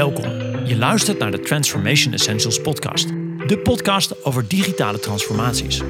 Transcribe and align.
Welkom. 0.00 0.30
Je 0.64 0.76
luistert 0.76 1.18
naar 1.18 1.30
de 1.30 1.40
Transformation 1.40 2.12
Essentials 2.12 2.60
podcast. 2.60 3.08
De 3.46 3.60
podcast 3.62 4.24
over 4.24 4.48
digitale 4.48 4.98
transformaties. 4.98 5.82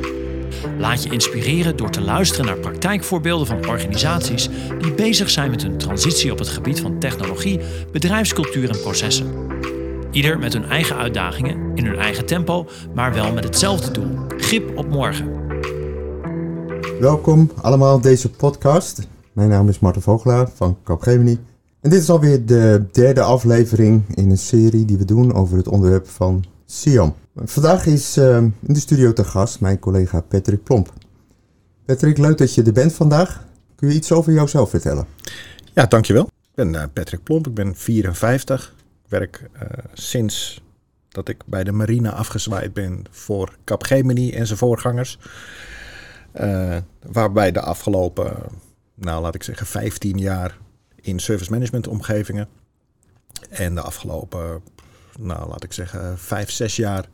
Laat 0.78 1.02
je 1.02 1.10
inspireren 1.10 1.76
door 1.76 1.90
te 1.90 2.00
luisteren 2.00 2.46
naar 2.46 2.58
praktijkvoorbeelden 2.58 3.46
van 3.46 3.68
organisaties 3.68 4.48
die 4.78 4.94
bezig 4.94 5.30
zijn 5.30 5.50
met 5.50 5.62
hun 5.62 5.78
transitie 5.78 6.32
op 6.32 6.38
het 6.38 6.48
gebied 6.48 6.80
van 6.80 6.98
technologie, 6.98 7.60
bedrijfscultuur 7.92 8.70
en 8.70 8.80
processen. 8.80 9.32
Ieder 10.10 10.38
met 10.38 10.52
hun 10.52 10.64
eigen 10.64 10.96
uitdagingen, 10.96 11.72
in 11.74 11.86
hun 11.86 11.98
eigen 11.98 12.26
tempo, 12.26 12.68
maar 12.94 13.14
wel 13.14 13.32
met 13.32 13.44
hetzelfde 13.44 13.90
doel: 13.90 14.18
grip 14.36 14.78
op 14.78 14.88
morgen. 14.88 15.32
Welkom 17.00 17.50
allemaal 17.62 17.94
op 17.94 18.02
deze 18.02 18.30
podcast. 18.30 19.08
Mijn 19.32 19.48
naam 19.48 19.68
is 19.68 19.78
Marten 19.78 20.02
Vogelaar 20.02 20.50
van 20.54 20.78
Capgemini. 20.84 21.38
En 21.80 21.90
dit 21.90 22.00
is 22.00 22.10
alweer 22.10 22.46
de 22.46 22.84
derde 22.92 23.20
aflevering 23.20 24.16
in 24.16 24.30
een 24.30 24.38
serie 24.38 24.84
die 24.84 24.98
we 24.98 25.04
doen 25.04 25.34
over 25.34 25.56
het 25.56 25.68
onderwerp 25.68 26.08
van 26.08 26.44
SIAM. 26.66 27.14
Vandaag 27.34 27.86
is 27.86 28.16
uh, 28.16 28.36
in 28.36 28.54
de 28.60 28.80
studio 28.80 29.12
te 29.12 29.24
gast 29.24 29.60
mijn 29.60 29.78
collega 29.78 30.20
Patrick 30.20 30.62
Plomp. 30.62 30.92
Patrick, 31.84 32.18
leuk 32.18 32.38
dat 32.38 32.54
je 32.54 32.62
er 32.62 32.72
bent 32.72 32.92
vandaag. 32.92 33.44
Kun 33.76 33.88
je 33.88 33.94
iets 33.94 34.12
over 34.12 34.32
jouzelf 34.32 34.70
vertellen? 34.70 35.06
Ja, 35.74 35.86
dankjewel. 35.86 36.24
Ik 36.24 36.54
ben 36.54 36.74
uh, 36.74 36.82
Patrick 36.92 37.22
Plomp, 37.22 37.46
ik 37.46 37.54
ben 37.54 37.76
54. 37.76 38.74
Ik 39.04 39.10
werk 39.10 39.50
uh, 39.54 39.60
sinds 39.92 40.62
dat 41.08 41.28
ik 41.28 41.42
bij 41.46 41.64
de 41.64 41.72
marine 41.72 42.10
afgezwaaid 42.10 42.72
ben 42.72 43.04
voor 43.10 43.56
Capgemini 43.64 44.32
en 44.32 44.46
zijn 44.46 44.58
voorgangers. 44.58 45.18
Uh, 46.40 46.76
waarbij 47.12 47.52
de 47.52 47.60
afgelopen, 47.60 48.36
nou 48.94 49.22
laat 49.22 49.34
ik 49.34 49.42
zeggen, 49.42 49.66
15 49.66 50.18
jaar 50.18 50.58
in 51.02 51.18
service 51.18 51.50
management 51.50 51.88
omgevingen. 51.88 52.48
En 53.50 53.74
de 53.74 53.80
afgelopen, 53.80 54.62
nou 55.18 55.48
laat 55.48 55.64
ik 55.64 55.72
zeggen, 55.72 56.18
5, 56.18 56.50
6 56.50 56.76
jaar 56.76 57.08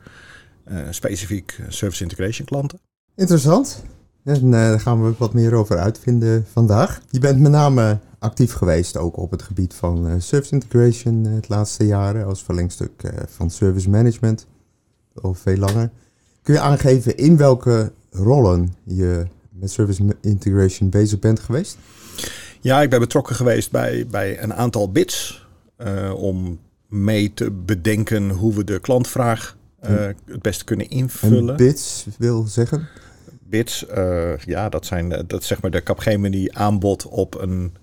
uh, 0.71 0.79
specifiek 0.89 1.59
service 1.67 2.03
integration 2.03 2.47
klanten. 2.47 2.79
Interessant. 3.15 3.83
En 4.23 4.45
uh, 4.45 4.51
daar 4.51 4.79
gaan 4.79 5.03
we 5.03 5.13
wat 5.17 5.33
meer 5.33 5.53
over 5.53 5.77
uitvinden 5.77 6.45
vandaag. 6.51 7.01
Je 7.09 7.19
bent 7.19 7.39
met 7.39 7.51
name 7.51 7.99
actief 8.19 8.53
geweest 8.53 8.97
ook 8.97 9.17
op 9.17 9.31
het 9.31 9.41
gebied 9.41 9.73
van 9.73 10.07
uh, 10.07 10.13
service 10.17 10.53
integration 10.53 11.23
het 11.23 11.49
laatste 11.49 11.85
jaren 11.85 12.25
als 12.25 12.43
verlengstuk 12.43 13.11
van 13.27 13.49
service 13.49 13.89
management. 13.89 14.47
Al 15.21 15.33
veel 15.33 15.57
langer. 15.57 15.89
Kun 16.41 16.53
je 16.53 16.59
aangeven 16.59 17.17
in 17.17 17.37
welke 17.37 17.91
rollen 18.11 18.75
je 18.83 19.25
met 19.49 19.71
service 19.71 20.15
integration 20.21 20.89
bezig 20.89 21.19
bent 21.19 21.39
geweest? 21.39 21.77
Ja, 22.67 22.81
ik 22.81 22.89
ben 22.89 22.99
betrokken 22.99 23.35
geweest 23.35 23.71
bij, 23.71 24.07
bij 24.07 24.41
een 24.41 24.53
aantal 24.53 24.91
bits 24.91 25.47
uh, 25.77 26.13
om 26.13 26.59
mee 26.87 27.33
te 27.33 27.51
bedenken 27.51 28.29
hoe 28.29 28.55
we 28.55 28.63
de 28.63 28.79
klantvraag 28.79 29.57
uh, 29.89 30.05
het 30.25 30.41
beste 30.41 30.63
kunnen 30.63 30.89
invullen. 30.89 31.49
En 31.49 31.55
bits 31.55 32.05
wil 32.17 32.43
zeggen? 32.47 32.87
Bits, 33.43 33.85
uh, 33.97 34.37
ja, 34.37 34.69
dat 34.69 34.85
zijn 34.85 35.23
dat 35.27 35.43
zeg 35.43 35.61
maar 35.61 35.71
de 35.71 35.83
Capgemini 35.83 36.49
aanbod 36.51 37.05
op 37.05 37.41
een 37.41 37.73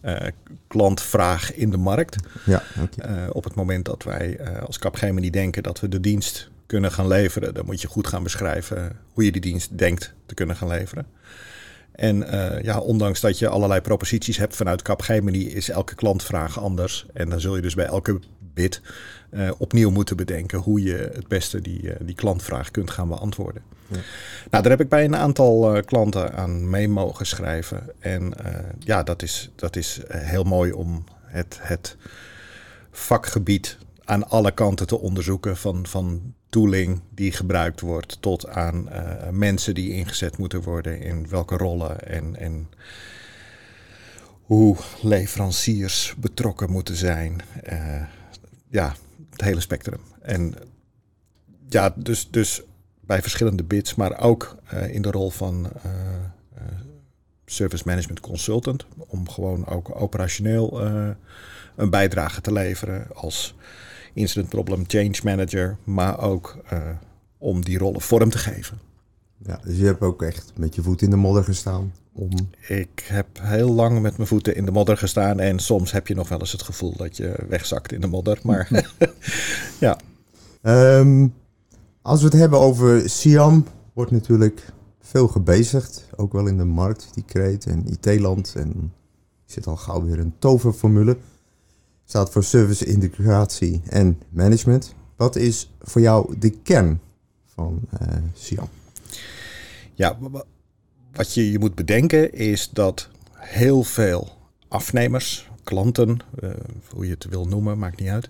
klantvraag 0.66 1.55
in 1.55 1.70
de 1.70 1.77
markt. 1.77 2.16
Ja, 2.44 2.62
okay. 2.80 3.28
op 3.28 3.44
het 3.44 3.55
moment 3.55 3.84
dat 3.84 4.02
wij 4.02 4.40
als 4.66 4.78
Capgemini 4.78 5.30
denken 5.30 5.62
dat 5.62 5.80
we 5.80 5.88
de 5.88 6.00
dienst 6.00 6.50
kunnen 6.66 6.92
gaan 6.92 7.08
leveren, 7.08 7.55
dan 7.55 7.64
moet 7.66 7.80
je 7.80 7.88
goed 7.88 8.06
gaan 8.06 8.22
beschrijven 8.22 8.96
hoe 9.12 9.24
je 9.24 9.32
die 9.32 9.40
dienst 9.40 9.78
denkt 9.78 10.14
te 10.27 10.34
kunnen 10.34 10.56
gaan 10.56 10.68
leveren. 10.68 11.06
En 11.94 12.16
uh, 12.16 12.62
ja, 12.62 12.78
ondanks 12.78 13.20
dat 13.20 13.38
je 13.38 13.48
allerlei 13.48 13.80
proposities 13.80 14.36
hebt 14.36 14.56
vanuit 14.56 14.82
Capgemini, 14.82 15.48
is 15.48 15.68
elke 15.68 15.94
klantvraag 15.94 16.60
anders. 16.60 17.06
En 17.12 17.28
dan 17.28 17.40
zul 17.40 17.56
je 17.56 17.62
dus 17.62 17.74
bij 17.74 17.84
elke 17.86 18.20
bid 18.38 18.80
uh, 19.30 19.50
opnieuw 19.58 19.90
moeten 19.90 20.16
bedenken 20.16 20.58
hoe 20.58 20.82
je 20.82 21.10
het 21.12 21.28
beste 21.28 21.60
die, 21.60 21.82
uh, 21.82 21.92
die 22.00 22.14
klantvraag 22.14 22.70
kunt 22.70 22.90
gaan 22.90 23.08
beantwoorden. 23.08 23.62
Ja. 23.86 23.96
Nou, 24.50 24.62
daar 24.62 24.72
heb 24.72 24.80
ik 24.80 24.88
bij 24.88 25.04
een 25.04 25.16
aantal 25.16 25.83
klanten 25.83 26.34
aan 26.34 26.70
mee 26.70 26.88
mogen 26.88 27.27
schrijven. 27.27 27.90
En 27.98 28.33
ja, 28.78 29.02
dat 29.02 29.22
is, 29.22 29.50
dat 29.54 29.77
is 29.77 30.00
heel 30.08 30.44
mooi 30.44 30.72
om 30.72 31.04
het, 31.22 31.58
het 31.60 31.96
vakgebied 32.90 33.78
aan 34.04 34.28
alle 34.28 34.50
kanten 34.50 34.86
te 34.86 34.98
onderzoeken. 35.00 35.56
Van, 35.56 35.86
van 35.86 36.34
tooling 36.54 37.00
die 37.10 37.32
gebruikt 37.32 37.80
wordt 37.80 38.16
tot 38.20 38.48
aan 38.48 38.88
uh, 38.92 39.28
mensen 39.30 39.74
die 39.74 39.92
ingezet 39.92 40.38
moeten 40.38 40.62
worden 40.62 41.00
in 41.00 41.28
welke 41.28 41.56
rollen 41.56 42.06
en, 42.08 42.36
en 42.36 42.68
hoe 44.42 44.76
leveranciers 45.02 46.14
betrokken 46.18 46.70
moeten 46.70 46.96
zijn. 46.96 47.42
Uh, 47.72 48.02
ja, 48.68 48.94
het 49.30 49.40
hele 49.40 49.60
spectrum. 49.60 50.00
En 50.22 50.54
ja, 51.68 51.94
dus, 51.96 52.30
dus 52.30 52.62
bij 53.00 53.22
verschillende 53.22 53.64
bits, 53.64 53.94
maar 53.94 54.20
ook 54.20 54.56
uh, 54.74 54.94
in 54.94 55.02
de 55.02 55.10
rol 55.10 55.30
van 55.30 55.70
service 57.46 57.84
management 57.86 58.20
consultant. 58.20 58.86
Om 58.96 59.28
gewoon 59.28 59.66
ook 59.66 60.00
operationeel 60.00 60.80
een 61.76 61.90
bijdrage 61.90 62.40
te 62.40 62.52
leveren 62.52 63.06
als 63.14 63.54
incident 64.14 64.48
problem 64.48 64.85
change 64.86 65.14
manager, 65.25 65.77
maar 65.85 66.20
ook 66.20 66.57
uh, 66.73 66.79
om 67.39 67.64
die 67.64 67.79
rollen 67.79 68.01
vorm 68.01 68.30
te 68.30 68.39
geven. 68.39 68.79
Ja, 69.47 69.61
dus 69.64 69.77
je 69.77 69.85
hebt 69.85 70.01
ook 70.01 70.23
echt 70.23 70.52
met 70.57 70.75
je 70.75 70.83
voet 70.83 71.02
in 71.02 71.11
de 71.11 71.17
modder 71.17 71.45
gestaan 71.45 71.92
om... 72.13 72.30
Ik 72.69 73.05
heb 73.08 73.27
heel 73.41 73.73
lang 73.73 74.01
met 74.01 74.17
mijn 74.17 74.29
voeten 74.29 74.57
in 74.57 74.64
de 74.64 74.70
modder 74.70 74.97
gestaan 74.97 75.41
en 75.41 75.58
soms 75.58 75.92
heb 75.92 76.07
je 76.07 76.14
nog 76.14 76.29
wel 76.29 76.41
eens 76.41 76.52
het 76.52 76.63
gevoel 76.63 76.97
dat 76.97 77.17
je 77.17 77.35
wegzakt 77.48 77.92
in 77.92 78.01
de 78.01 78.07
modder, 78.07 78.39
maar 78.42 78.69
ja. 79.80 79.98
Um, 80.63 81.35
als 82.02 82.20
we 82.20 82.27
het 82.27 82.36
hebben 82.36 82.58
over 82.58 83.11
Siam, 83.11 83.64
wordt 83.92 84.11
natuurlijk 84.11 84.73
veel 85.01 85.29
gebezigd, 85.29 86.08
ook 86.17 86.33
wel 86.33 86.46
in 86.46 86.57
de 86.57 86.64
markt, 86.64 87.08
die 87.14 87.25
kreet 87.25 87.67
en 87.67 87.86
IT-land 87.86 88.55
en 88.57 88.92
zit 89.45 89.67
al 89.67 89.77
gauw 89.77 90.05
weer 90.05 90.19
een 90.19 90.35
toverformule 90.39 91.17
staat 92.04 92.30
voor 92.30 92.44
service 92.44 92.84
integratie 92.84 93.82
en 93.88 94.20
management. 94.28 94.94
Wat 95.16 95.36
is 95.36 95.72
voor 95.80 96.00
jou 96.00 96.38
de 96.38 96.50
kern 96.50 97.00
van 97.46 97.80
uh, 98.02 98.08
Siam? 98.32 98.68
Ja, 99.94 100.18
wat 101.12 101.34
je, 101.34 101.50
je 101.50 101.58
moet 101.58 101.74
bedenken 101.74 102.32
is 102.32 102.70
dat 102.70 103.08
heel 103.32 103.82
veel 103.82 104.32
afnemers, 104.68 105.50
klanten, 105.62 106.18
uh, 106.42 106.50
hoe 106.90 107.04
je 107.04 107.10
het 107.10 107.24
wil 107.24 107.44
noemen, 107.44 107.78
maakt 107.78 108.00
niet 108.00 108.08
uit, 108.08 108.28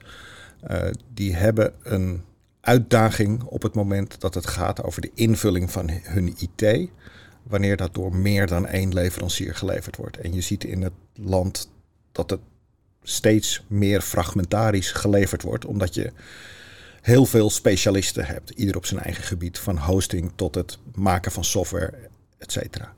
uh, 0.70 0.91
die 1.14 1.34
hebben 1.34 1.72
een 1.82 2.22
uitdaging 2.60 3.42
op 3.42 3.62
het 3.62 3.74
moment 3.74 4.20
dat 4.20 4.34
het 4.34 4.46
gaat 4.46 4.82
over 4.82 5.00
de 5.00 5.10
invulling 5.14 5.70
van 5.70 5.91
hun 6.02 6.34
IT, 6.38 6.88
wanneer 7.42 7.76
dat 7.76 7.94
door 7.94 8.16
meer 8.16 8.46
dan 8.46 8.66
één 8.66 8.92
leverancier 8.92 9.54
geleverd 9.54 9.96
wordt. 9.96 10.16
En 10.16 10.32
je 10.34 10.41
ziet 10.41 10.64
in 10.64 10.82
het 10.82 10.92
land 11.14 11.70
dat 12.12 12.30
het 12.30 12.41
steeds 13.04 13.65
meer 13.66 14.00
fragmentarisch 14.00 14.92
geleverd 14.92 15.42
wordt, 15.42 15.65
omdat 15.65 15.94
je 15.94 16.12
heel 17.00 17.26
veel 17.26 17.50
specialisten 17.50 18.26
hebt, 18.26 18.50
ieder 18.50 18.76
op 18.76 18.87
zijn 18.87 19.00
eigen 19.00 19.25
gebied, 19.25 19.59
van 19.59 19.78
hosting 19.78 20.32
tot 20.34 20.54
het 20.54 20.78
maken 20.94 21.32
van 21.32 21.44
software, 21.44 21.92
et 22.38 22.53
cetera. 22.53 22.94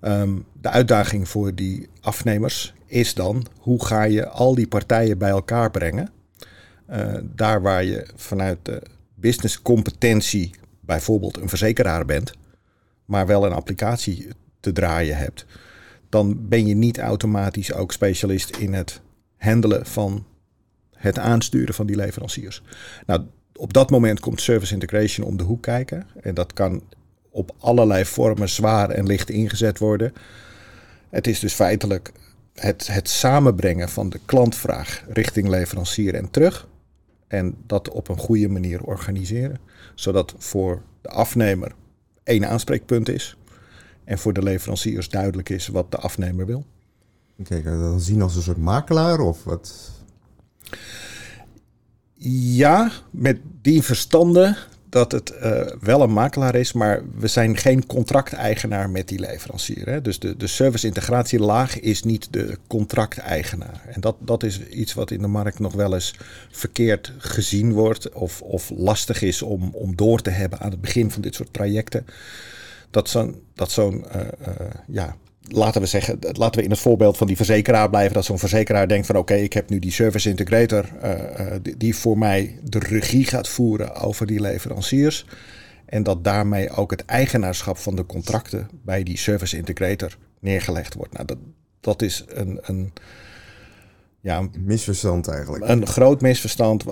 Um, 0.00 0.44
de 0.60 0.68
uitdaging 0.68 1.28
voor 1.28 1.54
die 1.54 1.88
afnemers 2.00 2.74
is 2.86 3.14
dan 3.14 3.46
hoe 3.58 3.84
ga 3.84 4.02
je 4.02 4.28
al 4.28 4.54
die 4.54 4.68
partijen 4.68 5.18
bij 5.18 5.30
elkaar 5.30 5.70
brengen. 5.70 6.10
Uh, 6.90 7.14
daar 7.22 7.62
waar 7.62 7.84
je 7.84 8.06
vanuit 8.14 8.58
de 8.62 8.82
businesscompetentie 9.14 10.50
bijvoorbeeld 10.80 11.36
een 11.36 11.48
verzekeraar 11.48 12.04
bent, 12.04 12.32
maar 13.04 13.26
wel 13.26 13.46
een 13.46 13.52
applicatie 13.52 14.28
te 14.60 14.72
draaien 14.72 15.16
hebt 15.16 15.46
dan 16.12 16.48
ben 16.48 16.66
je 16.66 16.74
niet 16.74 16.98
automatisch 16.98 17.72
ook 17.72 17.92
specialist 17.92 18.56
in 18.56 18.72
het 18.72 19.00
handelen 19.36 19.86
van 19.86 20.24
het 20.94 21.18
aansturen 21.18 21.74
van 21.74 21.86
die 21.86 21.96
leveranciers. 21.96 22.62
Nou, 23.06 23.22
op 23.54 23.72
dat 23.72 23.90
moment 23.90 24.20
komt 24.20 24.40
service 24.40 24.72
integration 24.72 25.26
om 25.26 25.36
de 25.36 25.42
hoek 25.42 25.62
kijken. 25.62 26.06
En 26.20 26.34
dat 26.34 26.52
kan 26.52 26.82
op 27.30 27.54
allerlei 27.58 28.04
vormen 28.04 28.48
zwaar 28.48 28.90
en 28.90 29.06
licht 29.06 29.30
ingezet 29.30 29.78
worden. 29.78 30.12
Het 31.10 31.26
is 31.26 31.38
dus 31.38 31.52
feitelijk 31.52 32.12
het, 32.54 32.86
het 32.86 33.08
samenbrengen 33.08 33.88
van 33.88 34.08
de 34.08 34.20
klantvraag 34.24 35.04
richting 35.08 35.48
leverancier 35.48 36.14
en 36.14 36.30
terug. 36.30 36.68
En 37.28 37.54
dat 37.66 37.88
op 37.88 38.08
een 38.08 38.18
goede 38.18 38.48
manier 38.48 38.82
organiseren. 38.82 39.58
Zodat 39.94 40.34
voor 40.38 40.82
de 41.00 41.08
afnemer 41.08 41.72
één 42.24 42.48
aanspreekpunt 42.48 43.08
is. 43.08 43.36
En 44.04 44.18
voor 44.18 44.32
de 44.32 44.42
leveranciers 44.42 45.08
duidelijk 45.08 45.48
is 45.48 45.66
wat 45.66 45.90
de 45.90 45.96
afnemer 45.96 46.46
wil. 46.46 46.64
Kijk, 47.44 47.64
dan 47.64 48.00
zien 48.00 48.22
als 48.22 48.36
een 48.36 48.42
soort 48.42 48.56
makelaar 48.56 49.20
of 49.20 49.44
wat? 49.44 49.90
Ja, 52.54 52.90
met 53.10 53.38
die 53.62 53.82
verstanden 53.82 54.56
dat 54.92 55.12
het 55.12 55.32
uh, 55.42 55.60
wel 55.80 56.02
een 56.02 56.12
makelaar 56.12 56.54
is, 56.54 56.72
maar 56.72 57.02
we 57.18 57.26
zijn 57.26 57.56
geen 57.56 57.86
contracteigenaar 57.86 58.90
met 58.90 59.08
die 59.08 59.18
leverancier. 59.18 59.86
Hè? 59.88 60.00
Dus 60.00 60.18
de, 60.18 60.36
de 60.36 60.46
service-integratielaag 60.46 61.80
is 61.80 62.02
niet 62.02 62.28
de 62.30 62.58
contracteigenaar. 62.66 63.82
En 63.86 64.00
dat, 64.00 64.16
dat 64.18 64.42
is 64.42 64.60
iets 64.60 64.94
wat 64.94 65.10
in 65.10 65.20
de 65.20 65.26
markt 65.26 65.58
nog 65.58 65.72
wel 65.72 65.94
eens 65.94 66.14
verkeerd 66.50 67.12
gezien 67.18 67.72
wordt 67.72 68.12
of, 68.12 68.42
of 68.42 68.70
lastig 68.76 69.22
is 69.22 69.42
om, 69.42 69.70
om 69.72 69.96
door 69.96 70.20
te 70.20 70.30
hebben 70.30 70.58
aan 70.60 70.70
het 70.70 70.80
begin 70.80 71.10
van 71.10 71.22
dit 71.22 71.34
soort 71.34 71.52
trajecten. 71.52 72.06
Dat 72.92 73.08
zo'n 73.08 73.42
dat 73.54 73.70
zo'n 73.70 74.04
uh, 74.16 74.20
uh, 74.20 74.66
ja, 74.86 75.16
laten 75.40 75.80
we 75.80 75.86
zeggen, 75.86 76.18
laten 76.20 76.58
we 76.58 76.64
in 76.64 76.70
het 76.70 76.80
voorbeeld 76.80 77.16
van 77.16 77.26
die 77.26 77.36
verzekeraar 77.36 77.90
blijven. 77.90 78.14
Dat 78.14 78.24
zo'n 78.24 78.38
verzekeraar 78.38 78.88
denkt 78.88 79.06
van 79.06 79.16
oké, 79.16 79.34
ik 79.34 79.52
heb 79.52 79.68
nu 79.68 79.78
die 79.78 79.92
service 79.92 80.28
integrator 80.28 80.88
uh, 81.02 81.56
die, 81.76 81.96
voor 81.96 82.18
mij 82.18 82.58
de 82.62 82.78
regie 82.78 83.24
gaat 83.24 83.48
voeren 83.48 83.94
over 83.94 84.26
die 84.26 84.40
leveranciers. 84.40 85.26
En 85.86 86.02
dat 86.02 86.24
daarmee 86.24 86.70
ook 86.70 86.90
het 86.90 87.04
eigenaarschap 87.04 87.78
van 87.78 87.96
de 87.96 88.06
contracten 88.06 88.68
bij 88.84 89.02
die 89.02 89.18
service 89.18 89.56
integrator 89.56 90.16
neergelegd 90.40 90.94
wordt. 90.94 91.12
Nou, 91.12 91.26
dat, 91.26 91.38
dat 91.80 92.02
is 92.02 92.24
een, 92.28 92.58
een 92.62 92.92
ja, 94.22 94.38
een 94.38 94.52
misverstand 94.64 95.28
eigenlijk. 95.28 95.68
Een 95.68 95.86
groot 95.86 96.20
misverstand 96.20 96.84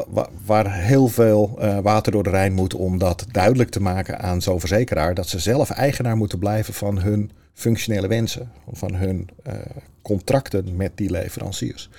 waar 0.44 0.74
heel 0.74 1.08
veel 1.08 1.58
uh, 1.58 1.78
water 1.78 2.12
door 2.12 2.22
de 2.22 2.30
Rijn 2.30 2.52
moet 2.52 2.74
om 2.74 2.98
dat 2.98 3.26
duidelijk 3.30 3.70
te 3.70 3.80
maken 3.80 4.20
aan 4.20 4.42
zo'n 4.42 4.60
verzekeraar. 4.60 5.14
Dat 5.14 5.28
ze 5.28 5.38
zelf 5.38 5.70
eigenaar 5.70 6.16
moeten 6.16 6.38
blijven 6.38 6.74
van 6.74 6.98
hun 6.98 7.30
functionele 7.52 8.08
wensen, 8.08 8.50
van 8.72 8.94
hun 8.94 9.28
uh, 9.46 9.54
contracten 10.02 10.76
met 10.76 10.92
die 10.94 11.10
leveranciers. 11.10 11.90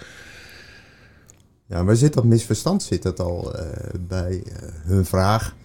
Ja, 1.66 1.84
waar 1.84 1.95
zit 1.95 2.13
dat 2.13 2.24
misverstand? 2.24 2.84
Zit 2.84 3.04
dat 3.04 3.19
al 3.19 3.56
uh, 3.56 3.66
bij 4.07 4.44
hun 4.84 5.06
vraag? 5.06 5.56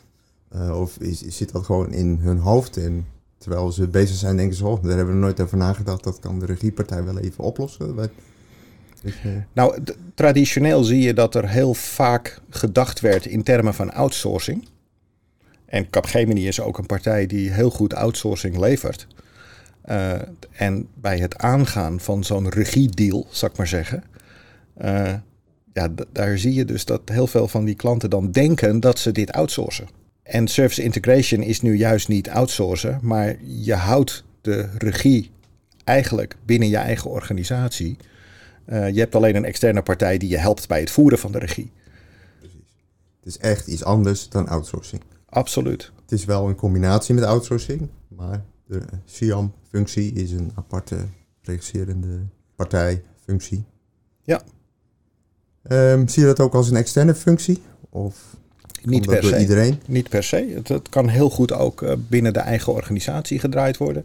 of 0.72 0.96
is, 0.98 1.20
zit 1.20 1.52
dat 1.52 1.64
gewoon 1.64 1.92
in 1.92 2.19
hun 2.20 2.38
hoofd? 2.38 2.76
En 2.76 3.06
terwijl 3.38 3.72
ze 3.72 3.88
bezig 3.88 4.16
zijn, 4.16 4.36
denken 4.36 4.56
ze, 4.56 4.66
oh, 4.66 4.82
daar 4.82 4.96
hebben 4.96 5.14
we 5.14 5.20
nooit 5.20 5.40
over 5.40 5.56
nagedacht. 5.56 6.04
Dat 6.04 6.19
kan 6.19 6.38
de 6.38 6.46
regiepartij 6.46 7.04
wel 7.04 7.19
even 7.19 7.44
oplossen. 7.44 8.10
Nou, 9.53 9.82
traditioneel 10.14 10.85
zie 10.85 11.00
je 11.00 11.14
dat 11.14 11.35
er 11.35 11.49
heel 11.49 11.75
vaak 11.75 12.41
gedacht 12.50 13.00
werd 13.00 13.26
in 13.26 13.43
termen 13.43 13.75
van 13.75 13.93
outsourcing. 13.93 14.69
En 15.67 15.91
Capgemini 15.91 16.47
is 16.49 16.61
ook 16.61 16.79
een 16.79 16.87
partij 16.87 17.26
die 17.26 17.50
heel 17.50 17.70
goed 17.70 17.94
outsourcing 17.94 18.58
levert. 18.58 19.06
Uh, 19.91 20.12
en 20.53 20.88
bij 20.94 21.19
het 21.19 21.37
aangaan 21.38 22.00
van 22.00 22.25
zo'n 22.25 22.49
regiedeal, 22.49 23.26
zal 23.31 23.49
ik 23.49 23.56
maar 23.56 23.67
zeggen, 23.67 24.05
uh, 24.82 25.12
ja, 25.73 25.88
daar 26.12 26.38
zie 26.38 26.55
je 26.55 26.64
dus 26.64 26.85
dat 26.85 27.00
heel 27.05 27.26
veel 27.26 27.49
van 27.49 27.64
die 27.64 27.75
klanten 27.75 28.11
dan 28.11 28.31
denken 28.31 28.81
dat 28.81 28.99
ze 28.99 29.12
dit 29.12 29.32
outsourcen. 29.32 29.88
En 30.23 30.49
service 30.49 30.82
integration 30.82 31.43
is 31.43 31.61
nu 31.61 31.76
juist 31.76 32.08
niet 32.08 32.31
outsourcen, 32.31 32.99
maar 33.03 33.37
je 33.43 33.75
houdt 33.75 34.25
de 34.41 34.69
regie 34.79 35.31
eigenlijk 35.85 36.37
binnen 36.44 36.69
je 36.69 36.76
eigen 36.76 37.11
organisatie. 37.11 37.97
Uh, 38.68 38.90
je 38.90 39.00
hebt 39.00 39.14
alleen 39.14 39.36
een 39.36 39.44
externe 39.44 39.82
partij 39.82 40.18
die 40.18 40.28
je 40.28 40.38
helpt 40.38 40.68
bij 40.68 40.80
het 40.80 40.90
voeren 40.90 41.18
van 41.18 41.32
de 41.32 41.38
regie. 41.38 41.72
Precies. 42.38 42.84
Het 43.16 43.26
is 43.26 43.38
echt 43.38 43.66
iets 43.66 43.84
anders 43.84 44.28
dan 44.28 44.48
outsourcing. 44.48 45.02
Absoluut. 45.28 45.92
Het 46.02 46.12
is 46.12 46.24
wel 46.24 46.48
een 46.48 46.54
combinatie 46.54 47.14
met 47.14 47.24
outsourcing, 47.24 47.88
maar 48.08 48.44
de 48.66 48.82
SIAM-functie 49.04 50.12
is 50.12 50.32
een 50.32 50.52
aparte 50.54 50.96
regisserende 51.42 52.18
partijfunctie. 52.56 53.64
Ja. 54.22 54.42
Um, 55.70 56.08
zie 56.08 56.22
je 56.22 56.28
dat 56.28 56.40
ook 56.40 56.54
als 56.54 56.70
een 56.70 56.76
externe 56.76 57.14
functie? 57.14 57.62
Of 57.90 58.36
niet 58.82 59.06
per 59.06 59.24
se. 59.24 59.38
Iedereen? 59.38 59.80
Niet 59.86 60.08
per 60.08 60.22
se. 60.22 60.52
Het, 60.54 60.69
het, 60.69 60.88
kan 60.88 61.08
heel 61.08 61.30
goed 61.30 61.52
ook 61.52 61.82
uh, 61.82 61.92
binnen 62.08 62.32
de 62.32 62.38
eigen 62.38 62.72
organisatie 62.72 63.38
gedraaid 63.38 63.76
worden. 63.76 64.04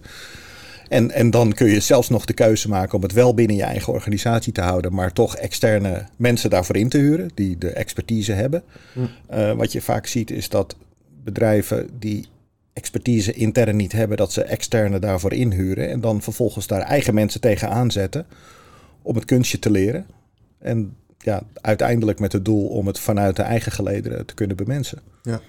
En, 0.91 1.11
en 1.11 1.29
dan 1.29 1.53
kun 1.53 1.67
je 1.67 1.79
zelfs 1.79 2.09
nog 2.09 2.25
de 2.25 2.33
keuze 2.33 2.69
maken 2.69 2.95
om 2.95 3.03
het 3.03 3.11
wel 3.11 3.33
binnen 3.33 3.55
je 3.55 3.63
eigen 3.63 3.93
organisatie 3.93 4.53
te 4.53 4.61
houden, 4.61 4.93
maar 4.93 5.13
toch 5.13 5.35
externe 5.35 6.05
mensen 6.15 6.49
daarvoor 6.49 6.77
in 6.77 6.89
te 6.89 6.97
huren, 6.97 7.31
die 7.33 7.57
de 7.57 7.69
expertise 7.69 8.31
hebben. 8.31 8.63
Hm. 8.93 8.99
Uh, 9.33 9.51
wat 9.51 9.71
je 9.71 9.81
vaak 9.81 10.07
ziet 10.07 10.31
is 10.31 10.49
dat 10.49 10.75
bedrijven 11.23 11.89
die 11.99 12.27
expertise 12.73 13.33
intern 13.33 13.75
niet 13.75 13.91
hebben, 13.91 14.17
dat 14.17 14.31
ze 14.31 14.43
externe 14.43 14.99
daarvoor 14.99 15.33
inhuren 15.33 15.89
en 15.89 16.01
dan 16.01 16.21
vervolgens 16.21 16.67
daar 16.67 16.81
eigen 16.81 17.13
mensen 17.13 17.41
tegenaan 17.41 17.91
zetten 17.91 18.25
om 19.01 19.15
het 19.15 19.25
kunstje 19.25 19.59
te 19.59 19.71
leren. 19.71 20.05
En 20.59 20.95
ja, 21.17 21.43
uiteindelijk 21.53 22.19
met 22.19 22.31
het 22.31 22.45
doel 22.45 22.67
om 22.67 22.87
het 22.87 22.99
vanuit 22.99 23.35
de 23.35 23.41
eigen 23.41 23.71
gelederen 23.71 24.25
te 24.25 24.33
kunnen 24.33 24.57
bemensen. 24.57 24.99
Ja, 25.21 25.41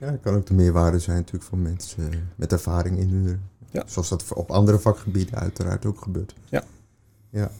ja 0.00 0.10
dat 0.10 0.20
kan 0.20 0.34
ook 0.34 0.46
de 0.46 0.54
meerwaarde 0.54 0.98
zijn 0.98 1.16
natuurlijk 1.16 1.44
voor 1.44 1.58
mensen 1.58 2.30
met 2.36 2.52
ervaring 2.52 2.98
inhuren. 2.98 3.42
Ja. 3.70 3.82
Zoals 3.86 4.08
dat 4.08 4.32
op 4.32 4.50
andere 4.50 4.78
vakgebieden 4.78 5.38
uiteraard 5.38 5.86
ook 5.86 6.00
gebeurt. 6.00 6.34
Ja. 6.48 6.64
ja. 7.30 7.50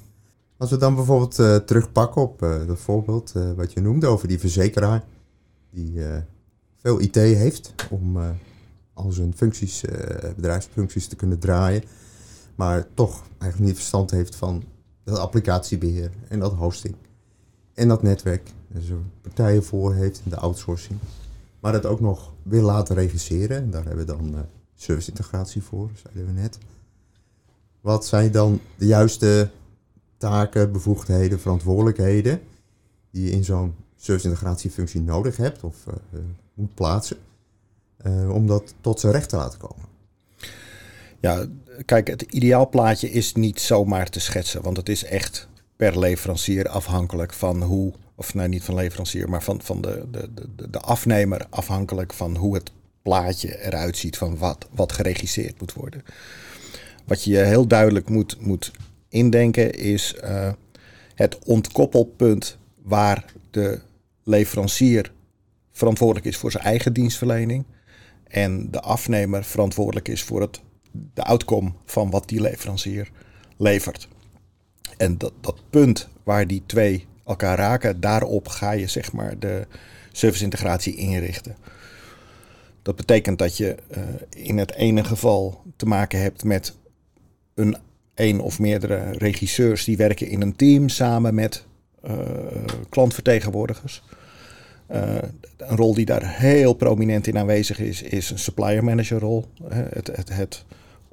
Als 0.57 0.71
we 0.71 0.77
dan 0.77 0.95
bijvoorbeeld 0.95 1.39
uh, 1.39 1.57
terugpakken 1.57 2.23
op 2.23 2.43
uh, 2.43 2.67
dat 2.67 2.79
voorbeeld 2.79 3.33
uh, 3.37 3.53
wat 3.53 3.73
je 3.73 3.81
noemde 3.81 4.07
over 4.07 4.29
die 4.29 4.39
verzekeraar, 4.39 5.05
die 5.71 6.01
veel 6.77 7.01
IT 7.01 7.15
heeft 7.15 7.75
om 7.91 8.19
al 8.93 9.13
zijn 9.13 9.35
functies, 9.37 9.85
bedrijfsfuncties 10.37 11.07
te 11.07 11.17
kunnen 11.17 11.39
draaien, 11.39 11.83
maar 12.55 12.87
toch 12.95 13.23
eigenlijk 13.39 13.59
niet 13.59 13.75
verstand 13.75 14.11
heeft 14.11 14.35
van 14.35 14.65
dat 15.05 15.19
applicatiebeheer 15.19 16.11
en 16.29 16.39
dat 16.39 16.53
hosting 16.53 16.95
en 17.75 17.89
dat 17.89 18.03
netwerk. 18.03 18.51
Dus 18.69 18.89
er 18.89 18.97
partijen 19.21 19.65
voor 19.65 19.95
heeft 19.95 20.21
in 20.25 20.31
de 20.31 20.37
outsourcing, 20.37 20.99
maar 21.64 21.72
dat 21.72 21.87
ook 21.87 22.00
nog 22.00 22.32
wil 22.43 22.62
laten 22.62 22.94
regisseren. 22.94 23.56
En 23.56 23.70
daar 23.70 23.84
hebben 23.84 24.06
we 24.06 24.12
dan 24.12 24.46
service 24.75 25.11
integratie 25.11 25.62
voor, 25.62 25.90
zeiden 26.02 26.34
we 26.34 26.40
net. 26.40 26.58
Wat 27.81 28.06
zijn 28.06 28.31
dan 28.31 28.61
de 28.76 28.87
juiste 28.87 29.50
taken, 30.16 30.72
bevoegdheden, 30.72 31.40
verantwoordelijkheden 31.40 32.40
die 33.11 33.25
je 33.25 33.31
in 33.31 33.44
zo'n 33.44 33.75
service 33.96 34.28
integratiefunctie 34.28 35.00
nodig 35.00 35.37
hebt 35.37 35.62
of 35.62 35.76
uh, 35.87 36.20
moet 36.55 36.75
plaatsen 36.75 37.16
om 38.31 38.46
dat 38.46 38.75
tot 38.81 39.00
zijn 39.00 39.12
recht 39.12 39.28
te 39.28 39.37
laten 39.37 39.58
komen? 39.58 39.84
Ja, 41.20 41.46
kijk, 41.84 42.06
het 42.08 42.22
ideaalplaatje 42.22 43.11
is 43.11 43.34
niet 43.34 43.61
zomaar 43.61 44.08
te 44.11 44.20
schetsen, 44.20 44.62
want 44.62 44.76
het 44.76 44.88
is 44.88 45.05
echt 45.05 45.49
per 45.76 45.99
leverancier 45.99 46.69
afhankelijk 46.69 47.32
van 47.32 47.62
hoe, 47.62 47.93
of 48.14 48.34
nou 48.34 48.49
niet 48.49 48.62
van 48.62 48.75
leverancier, 48.75 49.28
maar 49.28 49.43
van, 49.43 49.62
van 49.62 49.81
de, 49.81 50.06
de, 50.11 50.31
de, 50.34 50.70
de 50.70 50.81
afnemer 50.81 51.46
afhankelijk 51.50 52.12
van 52.12 52.37
hoe 52.37 52.55
het 52.55 52.72
plaatje 53.02 53.62
eruit 53.62 53.96
ziet 53.96 54.16
van 54.16 54.38
wat, 54.38 54.69
wat 54.70 54.93
geregisseerd 54.93 55.61
moet 55.61 55.72
worden. 55.72 56.02
Wat 57.05 57.25
je 57.25 57.37
heel 57.37 57.66
duidelijk 57.66 58.08
moet, 58.08 58.40
moet 58.40 58.70
indenken 59.08 59.72
is 59.75 60.14
uh, 60.25 60.52
het 61.14 61.38
ontkoppelpunt 61.44 62.59
waar 62.83 63.25
de 63.50 63.80
leverancier 64.23 65.12
verantwoordelijk 65.73 66.26
is 66.26 66.37
voor 66.37 66.50
zijn 66.50 66.64
eigen 66.64 66.92
dienstverlening 66.92 67.64
en 68.28 68.71
de 68.71 68.80
afnemer 68.80 69.44
verantwoordelijk 69.44 70.09
is 70.09 70.23
voor 70.23 70.40
het, 70.40 70.61
de 71.14 71.23
outcome 71.23 71.73
van 71.85 72.11
wat 72.11 72.28
die 72.28 72.40
leverancier 72.40 73.11
levert. 73.56 74.09
En 74.97 75.18
dat, 75.18 75.33
dat 75.40 75.61
punt 75.71 76.09
waar 76.23 76.47
die 76.47 76.62
twee 76.66 77.06
elkaar 77.26 77.59
raken, 77.59 78.00
daarop 78.00 78.49
ga 78.49 78.71
je 78.71 78.87
zeg 78.87 79.12
maar 79.12 79.38
de 79.38 79.66
serviceintegratie 80.12 80.97
inrichten. 80.97 81.57
Dat 82.83 82.97
betekent 82.97 83.38
dat 83.38 83.57
je 83.57 83.76
uh, 83.97 84.02
in 84.47 84.59
het 84.59 84.75
ene 84.75 85.04
geval 85.04 85.62
te 85.76 85.87
maken 85.87 86.21
hebt 86.21 86.45
met 86.45 86.75
een 87.54 87.76
een 88.14 88.40
of 88.40 88.59
meerdere 88.59 89.11
regisseurs 89.11 89.85
die 89.85 89.97
werken 89.97 90.28
in 90.28 90.40
een 90.40 90.57
team 90.57 90.88
samen 90.88 91.35
met 91.35 91.64
uh, 92.04 92.12
klantvertegenwoordigers. 92.88 94.02
Uh, 94.90 95.16
een 95.57 95.76
rol 95.76 95.95
die 95.95 96.04
daar 96.04 96.37
heel 96.37 96.75
prominent 96.75 97.26
in 97.26 97.38
aanwezig 97.38 97.78
is, 97.78 98.02
is 98.02 98.31
een 98.31 98.38
supplier 98.38 98.85
manager 98.85 99.19
rol. 99.19 99.45
Het, 99.69 100.07
het, 100.07 100.28
het 100.33 100.64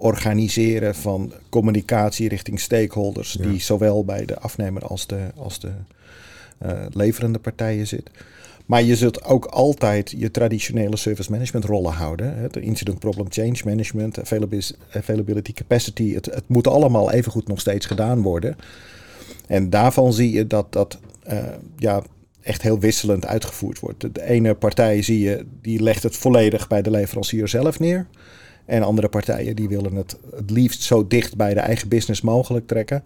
organiseren 0.02 0.96
van 0.96 1.34
communicatie 1.50 2.30
richting 2.30 2.60
stakeholders, 2.60 3.32
die 3.32 3.62
zowel 3.62 4.06
bij 4.06 4.26
de 4.26 4.40
afnemer 4.40 4.86
als 4.86 5.08
de, 5.08 5.20
als 5.36 5.60
de 5.60 5.72
leverende 6.90 7.40
partijen 7.40 7.88
zit. 7.88 8.10
Maar 8.66 8.84
je 8.84 8.96
zult 8.96 9.24
ook 9.24 9.46
altijd 9.46 10.14
je 10.18 10.32
traditionele 10.32 10.98
service 10.98 11.32
management 11.32 11.66
rollen 11.66 11.92
houden. 11.92 12.38
Het 12.38 12.58
incident 12.58 13.00
problem 13.00 13.26
change 13.30 13.58
management, 13.66 14.20
availability 14.92 15.54
capacity. 15.54 16.14
Het, 16.14 16.26
het 16.26 16.48
moet 16.48 16.68
allemaal 16.68 17.12
evengoed 17.12 17.48
nog 17.48 17.60
steeds 17.60 17.86
gedaan 17.86 18.22
worden. 18.22 18.56
En 19.48 19.70
daarvan 19.70 20.14
zie 20.14 20.32
je 20.32 20.48
dat 20.48 20.72
dat 20.74 21.00
uh, 21.32 21.44
ja, 21.78 22.02
echt 22.42 22.62
heel 22.62 22.80
wisselend 22.80 23.26
uitgevoerd 23.26 23.80
wordt. 23.80 24.16
De 24.16 24.24
ene 24.24 24.54
partij 24.54 25.02
zie 25.02 25.20
je, 25.20 25.46
die 25.62 25.82
legt 25.82 26.04
het 26.04 26.16
volledig 26.16 26.68
bij 26.68 26.82
de 26.82 26.92
leverancier 26.92 27.48
zelf 27.48 27.80
neer. 27.80 28.08
En 28.72 28.84
andere 28.84 29.10
partijen 29.10 29.56
die 29.56 29.68
willen 29.68 29.96
het 29.96 30.18
het 30.36 30.50
liefst 30.50 30.82
zo 30.82 31.08
dicht 31.08 31.36
bij 31.36 31.54
de 31.54 31.60
eigen 31.60 31.88
business 31.88 32.22
mogelijk 32.22 32.68
trekken. 32.68 33.04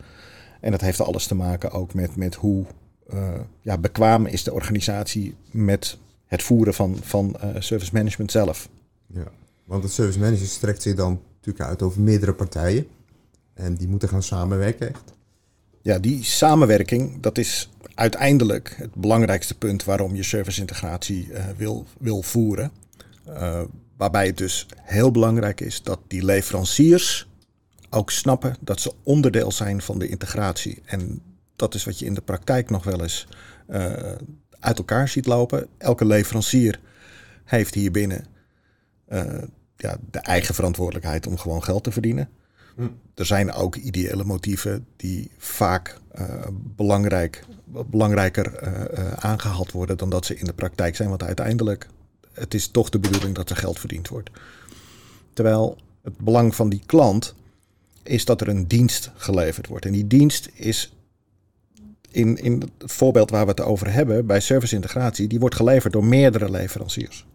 En 0.61 0.71
dat 0.71 0.81
heeft 0.81 1.01
alles 1.01 1.27
te 1.27 1.35
maken 1.35 1.71
ook 1.71 1.93
met, 1.93 2.15
met 2.15 2.35
hoe 2.35 2.65
uh, 3.13 3.33
ja, 3.61 3.77
bekwaam 3.77 4.25
is 4.25 4.43
de 4.43 4.53
organisatie 4.53 5.35
met 5.51 5.97
het 6.25 6.43
voeren 6.43 6.73
van, 6.73 6.97
van 7.01 7.35
uh, 7.43 7.49
service 7.59 7.93
management 7.93 8.31
zelf. 8.31 8.69
Ja, 9.07 9.27
want 9.63 9.83
het 9.83 9.91
service 9.91 10.19
management 10.19 10.51
strekt 10.51 10.81
zich 10.81 10.95
dan 10.95 11.21
natuurlijk 11.35 11.65
uit 11.69 11.81
over 11.81 12.01
meerdere 12.01 12.33
partijen. 12.33 12.87
En 13.53 13.75
die 13.75 13.87
moeten 13.87 14.09
gaan 14.09 14.23
samenwerken 14.23 14.89
echt. 14.89 15.13
Ja, 15.81 15.99
die 15.99 16.23
samenwerking, 16.23 17.21
dat 17.21 17.37
is 17.37 17.69
uiteindelijk 17.95 18.75
het 18.77 18.93
belangrijkste 18.93 19.57
punt 19.57 19.83
waarom 19.83 20.15
je 20.15 20.23
service 20.23 20.59
integratie 20.59 21.27
uh, 21.27 21.45
wil, 21.57 21.85
wil 21.99 22.21
voeren. 22.21 22.71
Waarbij 23.97 24.25
het 24.25 24.37
dus 24.37 24.67
heel 24.81 25.11
belangrijk 25.11 25.61
is 25.61 25.83
dat 25.83 25.99
die 26.07 26.25
leveranciers 26.25 27.27
ook 27.89 28.11
snappen 28.11 28.55
dat 28.59 28.81
ze 28.81 28.93
onderdeel 29.03 29.51
zijn 29.51 29.81
van 29.81 29.99
de 29.99 30.07
integratie. 30.07 30.81
En 30.85 31.21
dat 31.55 31.73
is 31.73 31.85
wat 31.85 31.99
je 31.99 32.05
in 32.05 32.13
de 32.13 32.21
praktijk 32.21 32.69
nog 32.69 32.83
wel 32.83 33.01
eens 33.01 33.27
uh, 33.69 33.93
uit 34.59 34.77
elkaar 34.77 35.07
ziet 35.07 35.25
lopen. 35.25 35.67
Elke 35.77 36.05
leverancier 36.05 36.79
heeft 37.43 37.73
hier 37.73 37.91
binnen 37.91 38.25
ja, 39.77 39.97
de 40.11 40.19
eigen 40.19 40.55
verantwoordelijkheid 40.55 41.27
om 41.27 41.37
gewoon 41.37 41.63
geld 41.63 41.83
te 41.83 41.91
verdienen. 41.91 42.29
Hm. 42.75 42.87
Er 43.13 43.25
zijn 43.25 43.51
ook 43.51 43.75
ideële 43.75 44.23
motieven 44.23 44.85
die 44.95 45.31
vaak 45.37 45.99
uh, 46.19 46.45
belangrijk, 46.51 47.43
belangrijker 47.85 48.59
aangehaald 49.19 49.71
worden 49.71 49.97
dan 49.97 50.09
dat 50.09 50.25
ze 50.25 50.35
in 50.35 50.45
de 50.45 50.53
praktijk 50.53 50.95
zijn. 50.95 51.09
Want 51.09 51.23
uiteindelijk, 51.23 51.87
het 52.35 52.53
is 52.53 52.67
toch 52.67 52.89
de 52.89 52.99
bedoeling 52.99 53.35
dat 53.35 53.49
er 53.49 53.55
geld 53.55 53.79
verdiend 53.79 54.07
wordt. 54.07 54.29
Terwijl 55.33 55.77
het 56.01 56.17
belang 56.17 56.55
van 56.55 56.69
die 56.69 56.81
klant 56.85 57.35
is 58.03 58.25
dat 58.25 58.41
er 58.41 58.47
een 58.47 58.67
dienst 58.67 59.11
geleverd 59.15 59.67
wordt. 59.67 59.85
En 59.85 59.91
die 59.91 60.07
dienst 60.07 60.49
is 60.53 60.93
in, 62.11 62.37
in 62.37 62.71
het 62.77 62.91
voorbeeld 62.91 63.29
waar 63.29 63.43
we 63.43 63.49
het 63.49 63.61
over 63.61 63.93
hebben, 63.93 64.25
bij 64.25 64.39
service 64.39 64.75
integratie, 64.75 65.27
die 65.27 65.39
wordt 65.39 65.55
geleverd 65.55 65.93
door 65.93 66.05
meerdere 66.05 66.51
leveranciers. 66.51 67.25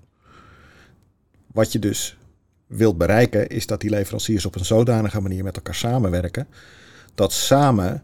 Wat 1.47 1.73
je 1.73 1.78
dus 1.78 2.19
wilt 2.66 2.99
bereiken, 2.99 3.49
is 3.49 3.66
dat 3.66 3.80
die 3.80 3.90
leveranciers 3.90 4.47
op 4.47 4.54
een 4.54 4.64
zodanige 4.64 5.21
manier 5.21 5.45
met 5.45 5.57
elkaar 5.57 5.75
samenwerken, 5.75 6.47
dat 7.14 7.33
samen 7.33 8.02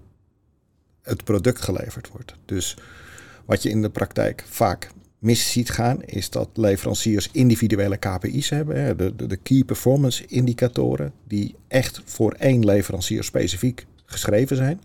het 1.02 1.24
product 1.24 1.60
geleverd 1.60 2.08
wordt. 2.08 2.34
Dus 2.44 2.76
wat 3.44 3.62
je 3.62 3.70
in 3.70 3.82
de 3.82 3.90
praktijk 3.90 4.44
vaak 4.48 4.90
mis 5.18 5.52
ziet 5.52 5.70
gaan, 5.70 6.02
is 6.02 6.30
dat 6.30 6.48
leveranciers 6.54 7.28
individuele 7.32 7.96
KPI's 7.96 8.48
hebben, 8.48 8.96
de, 8.96 9.16
de, 9.16 9.26
de 9.26 9.36
Key 9.36 9.64
Performance 9.64 10.26
Indicatoren, 10.26 11.12
die 11.24 11.54
echt 11.68 12.00
voor 12.04 12.32
één 12.32 12.64
leverancier 12.64 13.24
specifiek 13.24 13.86
geschreven 14.04 14.56
zijn. 14.56 14.80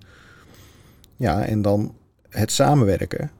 Ja, 1.16 1.46
en 1.46 1.62
dan 1.62 1.96
het 2.30 2.52
samenwerken. 2.52 3.32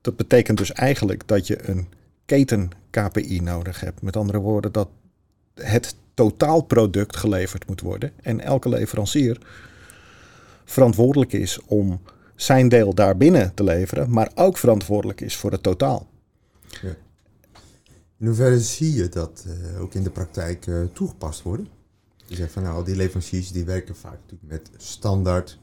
Dat 0.00 0.16
betekent 0.16 0.58
dus 0.58 0.72
eigenlijk 0.72 1.28
dat 1.28 1.46
je 1.46 1.68
een 1.68 1.88
keten 2.24 2.70
KPI 2.90 3.40
nodig 3.40 3.80
hebt. 3.80 4.02
Met 4.02 4.16
andere 4.16 4.38
woorden, 4.38 4.72
dat 4.72 4.88
het 5.54 5.94
totaalproduct 6.14 7.16
geleverd 7.16 7.66
moet 7.66 7.80
worden. 7.80 8.12
En 8.22 8.40
elke 8.40 8.68
leverancier 8.68 9.38
verantwoordelijk 10.64 11.32
is 11.32 11.60
om 11.66 12.00
zijn 12.34 12.68
deel 12.68 12.94
daarbinnen 12.94 13.54
te 13.54 13.64
leveren, 13.64 14.10
maar 14.10 14.30
ook 14.34 14.56
verantwoordelijk 14.56 15.20
is 15.20 15.36
voor 15.36 15.50
het 15.50 15.62
totaal. 15.62 16.06
Ja. 16.82 16.96
In 18.18 18.26
hoeverre 18.26 18.60
zie 18.60 18.94
je 18.94 19.08
dat 19.08 19.44
uh, 19.46 19.80
ook 19.80 19.94
in 19.94 20.02
de 20.02 20.10
praktijk 20.10 20.66
uh, 20.66 20.84
toegepast 20.92 21.42
worden? 21.42 21.68
Je 22.26 22.34
zegt 22.34 22.52
van 22.52 22.62
nou, 22.62 22.84
die 22.84 22.96
leveranciers 22.96 23.52
die 23.52 23.64
werken 23.64 23.96
vaak 23.96 24.18
natuurlijk 24.20 24.52
met 24.52 24.70
standaard 24.76 25.58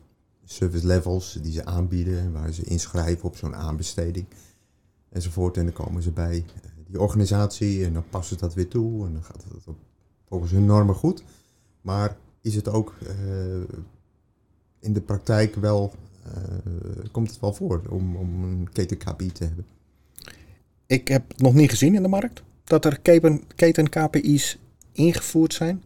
service 0.45 0.88
levels 0.88 1.39
die 1.41 1.51
ze 1.51 1.65
aanbieden, 1.65 2.31
waar 2.31 2.51
ze 2.51 2.63
inschrijven 2.63 3.23
op 3.23 3.38
zo'n 3.38 3.55
aanbesteding 3.55 4.25
enzovoort. 5.09 5.57
En 5.57 5.63
dan 5.63 5.73
komen 5.73 6.01
ze 6.01 6.11
bij 6.11 6.45
eh, 6.63 6.69
die 6.88 7.01
organisatie 7.01 7.85
en 7.85 7.93
dan 7.93 8.09
passen 8.09 8.38
ze 8.38 8.45
dat 8.45 8.53
weer 8.53 8.67
toe 8.67 9.05
en 9.05 9.13
dan 9.13 9.23
gaat 9.23 9.43
het 9.43 9.75
volgens 10.27 10.51
hun 10.51 10.65
normen 10.65 10.95
goed. 10.95 11.23
Maar 11.81 12.17
is 12.41 12.55
het 12.55 12.67
ook 12.67 12.93
in 14.79 14.93
de 14.93 15.01
praktijk 15.01 15.55
wel, 15.55 15.93
komt 17.12 17.29
het 17.29 17.39
wel 17.39 17.53
voor 17.53 17.81
om, 17.89 18.15
om 18.15 18.43
een 18.43 18.69
keten 18.71 18.98
KPI 18.98 19.31
te 19.31 19.43
hebben? 19.43 19.65
Ik 20.86 21.07
heb 21.07 21.24
nog 21.38 21.53
niet 21.53 21.69
gezien 21.69 21.95
in 21.95 22.01
de 22.01 22.07
markt 22.07 22.41
dat 22.63 22.86
er 22.86 23.00
keten, 23.55 23.89
KPI's 23.89 24.57
ingevoerd 24.91 25.53
zijn. 25.53 25.83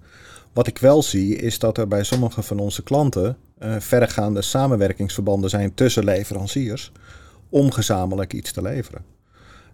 Wat 0.54 0.68
ik 0.68 0.78
wel 0.78 1.04
zie 1.04 1.36
is 1.36 1.60
dat 1.60 1.78
er 1.78 1.88
bij 1.88 2.04
sommige 2.04 2.42
van 2.42 2.60
onze 2.60 2.84
klanten 2.84 3.38
uh, 3.64 3.76
verregaande 3.80 4.42
samenwerkingsverbanden 4.42 5.50
zijn 5.50 5.74
tussen 5.74 6.04
leveranciers 6.04 6.92
om 7.50 7.72
gezamenlijk 7.72 8.34
iets 8.34 8.52
te 8.52 8.62
leveren. 8.62 9.04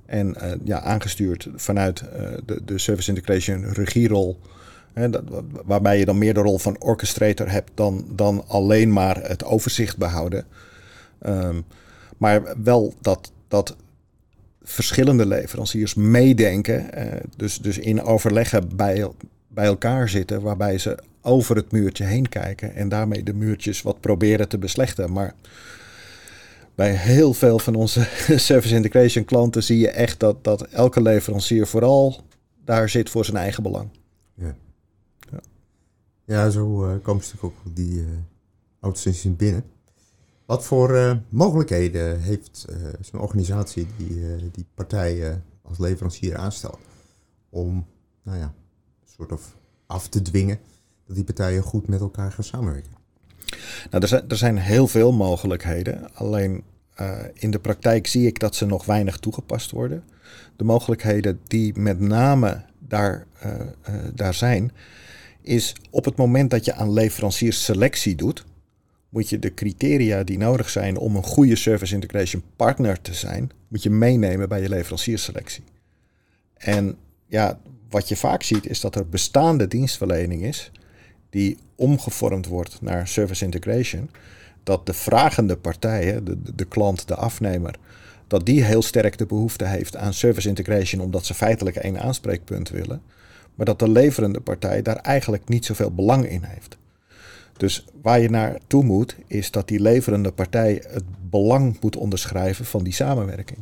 En 0.05 0.35
uh, 0.37 0.51
ja, 0.63 0.81
aangestuurd 0.81 1.47
vanuit 1.55 2.03
de, 2.45 2.61
de 2.65 2.77
Service 2.77 3.09
Integration 3.09 3.65
regierol. 3.65 4.39
Waarbij 5.65 5.99
je 5.99 6.05
dan 6.05 6.17
meer 6.17 6.33
de 6.33 6.39
rol 6.39 6.57
van 6.57 6.81
orchestrator 6.81 7.51
hebt 7.51 7.71
dan, 7.73 8.05
dan 8.15 8.43
alleen 8.47 8.93
maar 8.93 9.27
het 9.27 9.43
overzicht 9.43 9.97
behouden. 9.97 10.45
Um, 11.25 11.65
maar 12.17 12.55
wel 12.63 12.93
dat, 13.01 13.31
dat 13.47 13.75
verschillende 14.61 15.25
leveranciers 15.25 15.93
meedenken. 15.93 16.87
Uh, 16.97 17.13
dus, 17.35 17.57
dus 17.57 17.77
in 17.77 18.01
overleggen 18.01 18.75
bij, 18.75 19.07
bij 19.47 19.65
elkaar 19.65 20.09
zitten. 20.09 20.41
Waarbij 20.41 20.77
ze 20.77 20.97
over 21.21 21.55
het 21.55 21.71
muurtje 21.71 22.03
heen 22.03 22.29
kijken. 22.29 22.75
En 22.75 22.89
daarmee 22.89 23.23
de 23.23 23.33
muurtjes 23.33 23.81
wat 23.81 23.99
proberen 23.99 24.49
te 24.49 24.57
beslechten. 24.57 25.11
Maar 25.11 25.33
bij 26.75 26.91
heel 26.91 27.33
veel 27.33 27.59
van 27.59 27.75
onze 27.75 28.07
service 28.35 28.75
integration 28.75 29.25
klanten 29.25 29.63
zie 29.63 29.79
je 29.79 29.89
echt 29.89 30.19
dat, 30.19 30.43
dat 30.43 30.61
elke 30.61 31.01
leverancier 31.01 31.67
vooral 31.67 32.21
daar 32.65 32.89
zit 32.89 33.09
voor 33.09 33.25
zijn 33.25 33.37
eigen 33.37 33.63
belang. 33.63 33.89
Ja. 34.33 34.55
Ja 36.29 36.49
zo 36.49 36.85
uh, 36.85 36.93
komen 37.01 37.23
ze 37.23 37.35
ook 37.39 37.55
die 37.73 37.99
uh, 37.99 38.07
outsourcing 38.79 39.37
binnen. 39.37 39.63
Wat 40.45 40.65
voor 40.65 40.95
uh, 40.95 41.15
mogelijkheden 41.29 42.21
heeft 42.21 42.65
zo'n 43.01 43.19
organisatie 43.19 43.87
die 43.97 44.51
die 44.51 44.65
partijen 44.73 45.43
als 45.61 45.77
leverancier 45.77 46.37
aanstelt 46.37 46.79
om, 47.49 47.85
nou 48.23 48.37
ja, 48.37 48.53
soort 49.05 49.31
of 49.31 49.55
af 49.85 50.07
te 50.07 50.21
dwingen 50.21 50.59
dat 51.05 51.15
die 51.15 51.25
partijen 51.25 51.63
goed 51.63 51.87
met 51.87 51.99
elkaar 51.99 52.31
gaan 52.31 52.43
samenwerken? 52.43 52.91
Nou, 53.89 54.03
er 54.03 54.07
zijn, 54.07 54.29
er 54.29 54.37
zijn 54.37 54.57
heel 54.57 54.87
veel 54.87 55.11
mogelijkheden. 55.11 56.13
Alleen 56.13 56.63
in 57.33 57.51
de 57.51 57.59
praktijk 57.59 58.07
zie 58.07 58.27
ik 58.27 58.39
dat 58.39 58.55
ze 58.55 58.65
nog 58.65 58.85
weinig 58.85 59.17
toegepast 59.17 59.71
worden. 59.71 60.03
De 60.55 60.63
mogelijkheden 60.63 61.39
die 61.47 61.79
met 61.79 61.99
name 61.99 62.65
daar, 62.79 63.27
daar 64.13 64.33
zijn, 64.33 64.71
is 65.41 65.75
op 65.89 66.05
het 66.05 66.15
moment 66.15 66.49
dat 66.49 66.65
je 66.65 66.73
aan 66.73 66.93
leveranciersselectie 66.93 68.15
doet, 68.15 68.45
moet 69.09 69.29
je 69.29 69.39
de 69.39 69.53
criteria 69.53 70.23
die 70.23 70.37
nodig 70.37 70.69
zijn 70.69 70.97
om 70.97 71.15
een 71.15 71.23
goede 71.23 71.55
service 71.55 71.93
integration 71.93 72.43
partner 72.55 73.01
te 73.01 73.13
zijn, 73.13 73.51
moet 73.67 73.83
je 73.83 73.89
meenemen 73.89 74.49
bij 74.49 74.61
je 74.61 74.69
leveranciersselectie. 74.69 75.63
En 76.53 76.97
ja, 77.27 77.59
wat 77.89 78.07
je 78.07 78.15
vaak 78.15 78.43
ziet 78.43 78.65
is 78.65 78.79
dat 78.79 78.95
er 78.95 79.09
bestaande 79.09 79.67
dienstverlening 79.67 80.43
is 80.43 80.71
die 81.29 81.57
omgevormd 81.75 82.45
wordt 82.45 82.81
naar 82.81 83.07
service 83.07 83.45
integration, 83.45 84.09
dat 84.63 84.85
de 84.85 84.93
vragende 84.93 85.57
partij, 85.57 86.23
de, 86.23 86.37
de 86.55 86.65
klant, 86.65 87.07
de 87.07 87.15
afnemer, 87.15 87.75
dat 88.27 88.45
die 88.45 88.63
heel 88.63 88.81
sterk 88.81 89.17
de 89.17 89.25
behoefte 89.25 89.65
heeft 89.65 89.95
aan 89.95 90.13
service 90.13 90.47
integration 90.47 91.01
omdat 91.01 91.25
ze 91.25 91.33
feitelijk 91.33 91.75
één 91.75 92.01
aanspreekpunt 92.01 92.69
willen, 92.69 93.01
maar 93.59 93.67
dat 93.67 93.79
de 93.79 93.89
leverende 93.89 94.39
partij 94.39 94.81
daar 94.81 94.95
eigenlijk 94.95 95.47
niet 95.47 95.65
zoveel 95.65 95.91
belang 95.91 96.29
in 96.29 96.43
heeft. 96.43 96.77
Dus 97.57 97.85
waar 98.01 98.19
je 98.19 98.29
naartoe 98.29 98.83
moet, 98.83 99.15
is 99.27 99.51
dat 99.51 99.67
die 99.67 99.79
leverende 99.79 100.31
partij 100.31 100.83
het 100.87 101.03
belang 101.29 101.81
moet 101.81 101.95
onderschrijven 101.95 102.65
van 102.65 102.83
die 102.83 102.93
samenwerking. 102.93 103.59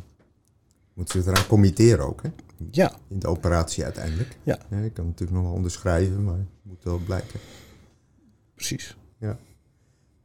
Moet 0.94 1.10
ze 1.10 1.18
eraan 1.18 1.46
committeren 1.46 2.06
ook, 2.06 2.22
hè? 2.22 2.28
Ja. 2.70 2.92
In 3.08 3.18
de 3.18 3.26
operatie 3.26 3.84
uiteindelijk. 3.84 4.38
Ja. 4.42 4.58
ja 4.70 4.78
ik 4.78 4.94
kan 4.94 5.06
natuurlijk 5.06 5.38
nog 5.38 5.46
wel 5.46 5.56
onderschrijven, 5.56 6.24
maar 6.24 6.38
het 6.38 6.46
moet 6.62 6.84
wel 6.84 6.98
blijken. 6.98 7.40
Precies. 8.54 8.96
Ja. 9.18 9.38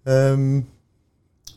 Um, 0.03 0.69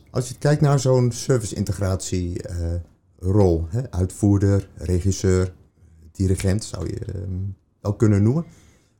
als 0.09 0.29
je 0.29 0.37
kijkt 0.37 0.61
naar 0.61 0.79
zo'n 0.79 1.11
service-integratie 1.11 2.49
uh, 2.49 2.73
rol, 3.19 3.67
hè, 3.69 3.91
uitvoerder, 3.91 4.69
regisseur, 4.75 5.53
dirigent 6.11 6.63
zou 6.63 6.87
je 6.87 7.15
um, 7.15 7.55
wel 7.81 7.95
kunnen 7.95 8.23
noemen, 8.23 8.45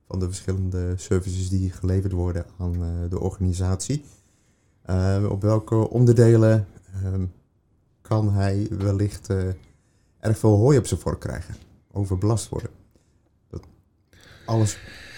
van 0.07 0.19
de 0.19 0.25
verschillende 0.25 0.93
services 0.98 1.50
die 1.50 1.72
geleverd 1.72 2.12
worden 2.12 2.46
aan 2.57 2.84
uh, 2.84 3.10
de 3.10 3.19
organisatie. 3.19 4.03
Uh, 4.89 5.25
op 5.29 5.41
welke 5.41 5.89
onderdelen 5.89 6.67
um, 7.05 7.34
kan 8.01 8.34
hij 8.34 8.67
wellicht 8.69 9.29
erg 10.19 10.38
veel 10.38 10.55
hooi 10.55 10.77
op 10.77 10.86
zijn 10.86 11.00
vork 11.00 11.19
krijgen, 11.19 11.55
overbelast 11.91 12.50
worden? 12.50 12.69
Dat 13.50 13.63
alles 14.46 14.77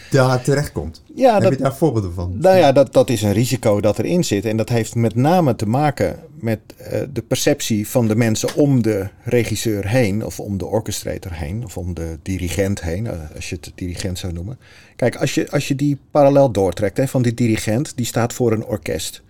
daar 0.09 0.41
terechtkomt. 0.41 1.03
Ja, 1.15 1.33
Heb 1.33 1.43
dat, 1.43 1.51
je 1.51 1.57
daar 1.57 1.75
voorbeelden 1.75 2.13
van? 2.13 2.37
Nou 2.37 2.57
ja, 2.57 2.71
dat, 2.71 2.93
dat 2.93 3.09
is 3.09 3.21
een 3.21 3.33
risico 3.33 3.81
dat 3.81 3.99
erin 3.99 4.23
zit. 4.23 4.45
En 4.45 4.57
dat 4.57 4.69
heeft 4.69 4.95
met 4.95 5.15
name 5.15 5.55
te 5.55 5.67
maken 5.67 6.19
met 6.39 6.59
eh, 6.77 7.01
de 7.13 7.21
perceptie 7.21 7.87
van 7.87 8.07
de 8.07 8.15
mensen 8.15 8.55
om 8.55 8.81
de 8.81 9.07
regisseur 9.23 9.87
heen, 9.87 10.25
of 10.25 10.39
om 10.39 10.57
de 10.57 10.65
orchestrator 10.65 11.33
heen, 11.33 11.63
of 11.63 11.77
om 11.77 11.93
de 11.93 12.19
dirigent 12.21 12.81
heen, 12.81 13.07
eh, 13.07 13.19
als 13.35 13.49
je 13.49 13.55
het 13.55 13.71
dirigent 13.75 14.17
zou 14.17 14.33
noemen. 14.33 14.59
Kijk, 14.95 15.15
als 15.15 15.33
je, 15.33 15.51
als 15.51 15.67
je 15.67 15.75
die 15.75 15.97
parallel 16.11 16.51
doortrekt 16.51 16.97
hè, 16.97 17.07
van 17.07 17.21
die 17.21 17.33
dirigent, 17.33 17.97
die 17.97 18.05
staat 18.05 18.33
voor 18.33 18.51
een 18.51 18.65
orkest. 18.65 19.21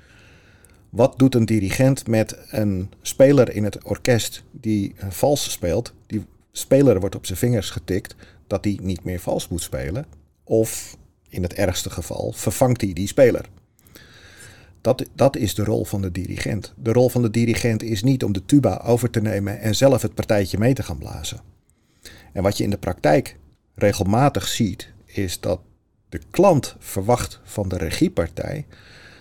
Wat 0.89 1.19
doet 1.19 1.36
een 1.36 1.45
dirigent 1.45 2.07
met 2.07 2.38
een 2.50 2.91
speler 3.01 3.55
in 3.55 3.63
het 3.63 3.83
orkest 3.83 4.43
die 4.51 4.93
een 4.98 5.12
vals 5.12 5.51
speelt? 5.51 5.93
Die 6.07 6.25
speler 6.51 7.00
wordt 7.00 7.15
op 7.15 7.25
zijn 7.25 7.38
vingers 7.38 7.69
getikt 7.69 8.15
dat 8.48 8.63
hij 8.63 8.79
niet 8.81 9.03
meer 9.03 9.19
vals 9.19 9.48
moet 9.48 9.62
spelen. 9.62 10.05
Of 10.50 10.98
in 11.27 11.44
het 11.44 11.53
ergste 11.53 11.89
geval 11.89 12.32
vervangt 12.36 12.82
hij 12.82 12.94
die 12.94 13.08
speler. 13.08 13.50
Dat, 14.82 15.06
dat 15.15 15.36
is 15.36 15.56
de 15.56 15.63
rol 15.63 15.86
van 15.86 16.01
de 16.01 16.12
dirigent. 16.12 16.74
De 16.77 16.91
rol 16.91 17.10
van 17.10 17.22
de 17.22 17.29
dirigent 17.29 17.84
is 17.84 18.03
niet 18.03 18.24
om 18.24 18.32
de 18.32 18.46
tuba 18.46 18.82
over 18.86 19.10
te 19.10 19.22
nemen 19.22 19.60
en 19.60 19.75
zelf 19.75 20.01
het 20.01 20.13
partijtje 20.13 20.58
mee 20.58 20.74
te 20.74 20.84
gaan 20.84 20.98
blazen. 20.98 21.39
En 22.34 22.44
wat 22.44 22.58
je 22.58 22.63
in 22.63 22.70
de 22.70 22.77
praktijk 22.77 23.38
regelmatig 23.75 24.48
ziet, 24.48 24.94
is 25.06 25.39
dat 25.39 25.60
de 26.10 26.20
klant 26.29 26.75
verwacht 26.79 27.39
van 27.44 27.70
de 27.70 27.77
regiepartij 27.77 28.65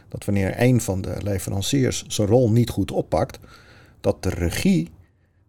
dat 0.08 0.24
wanneer 0.24 0.54
een 0.56 0.80
van 0.80 1.00
de 1.00 1.16
leveranciers 1.22 2.04
zijn 2.06 2.28
rol 2.28 2.50
niet 2.50 2.70
goed 2.70 2.90
oppakt, 2.90 3.38
dat 4.00 4.22
de 4.22 4.30
regie 4.30 4.90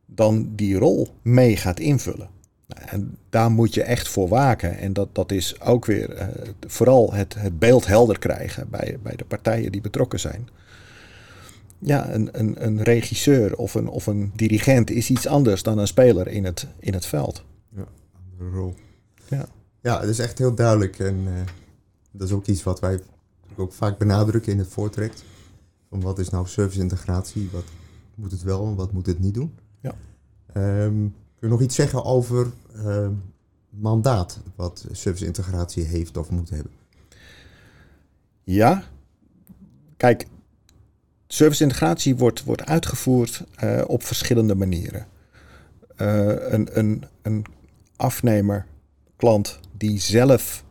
dan 0.05 0.55
die 0.55 0.77
rol 0.77 1.07
mee 1.21 1.57
gaat 1.57 1.79
invullen. 1.79 2.29
En 2.69 3.17
daar 3.29 3.51
moet 3.51 3.73
je 3.73 3.83
echt 3.83 4.07
voor 4.07 4.27
waken. 4.27 4.77
En 4.77 4.93
dat, 4.93 5.15
dat 5.15 5.31
is 5.31 5.61
ook 5.61 5.85
weer 5.85 6.13
eh, 6.13 6.27
vooral 6.67 7.13
het, 7.13 7.35
het 7.37 7.59
beeld 7.59 7.87
helder 7.87 8.19
krijgen 8.19 8.69
bij, 8.69 8.97
bij 9.03 9.15
de 9.15 9.25
partijen 9.25 9.71
die 9.71 9.81
betrokken 9.81 10.19
zijn. 10.19 10.49
Ja, 11.79 12.13
een, 12.13 12.39
een, 12.39 12.65
een 12.65 12.83
regisseur 12.83 13.55
of 13.55 13.73
een, 13.73 13.87
of 13.87 14.07
een 14.07 14.31
dirigent 14.35 14.89
is 14.89 15.09
iets 15.09 15.27
anders 15.27 15.63
dan 15.63 15.77
een 15.77 15.87
speler 15.87 16.27
in 16.27 16.45
het, 16.45 16.67
in 16.79 16.93
het 16.93 17.05
veld. 17.05 17.43
De 18.37 18.49
rol. 18.53 18.75
Ja. 19.27 19.45
Ja, 19.81 19.99
het 19.99 20.09
is 20.09 20.19
echt 20.19 20.37
heel 20.37 20.55
duidelijk. 20.55 20.99
En 20.99 21.23
eh, 21.25 21.33
dat 22.11 22.27
is 22.27 22.33
ook 22.33 22.45
iets 22.45 22.63
wat 22.63 22.79
wij 22.79 22.99
ook 23.55 23.73
vaak 23.73 23.97
benadrukken 23.97 24.51
in 24.51 24.57
het 24.57 24.67
voortrekt. 24.67 25.23
Van 25.89 26.01
wat 26.01 26.19
is 26.19 26.29
nou 26.29 26.47
service-integratie? 26.47 27.49
Wat 27.51 27.63
moet 28.15 28.31
het 28.31 28.43
wel 28.43 28.67
en 28.67 28.75
wat 28.75 28.91
moet 28.91 29.05
het 29.05 29.19
niet 29.19 29.33
doen? 29.33 29.53
Ja. 29.79 29.95
Ehm, 30.53 31.07
kun 31.39 31.47
je 31.47 31.53
nog 31.53 31.61
iets 31.61 31.75
zeggen 31.75 32.03
over 32.03 32.51
ehm, 32.75 33.13
mandaat 33.69 34.39
wat 34.55 34.85
service-integratie 34.91 35.83
heeft 35.83 36.17
of 36.17 36.29
moet 36.29 36.49
hebben? 36.49 36.71
Ja, 38.43 38.83
kijk, 39.97 40.25
service-integratie 41.27 42.15
wordt, 42.15 42.43
wordt 42.43 42.65
uitgevoerd 42.65 43.43
eh, 43.55 43.81
op 43.87 44.03
verschillende 44.03 44.55
manieren. 44.55 45.07
Eh, 45.95 46.25
een, 46.27 46.77
een, 46.77 47.03
een 47.21 47.45
afnemer, 47.95 48.65
klant 49.15 49.59
die 49.77 49.99
zelf 49.99 50.63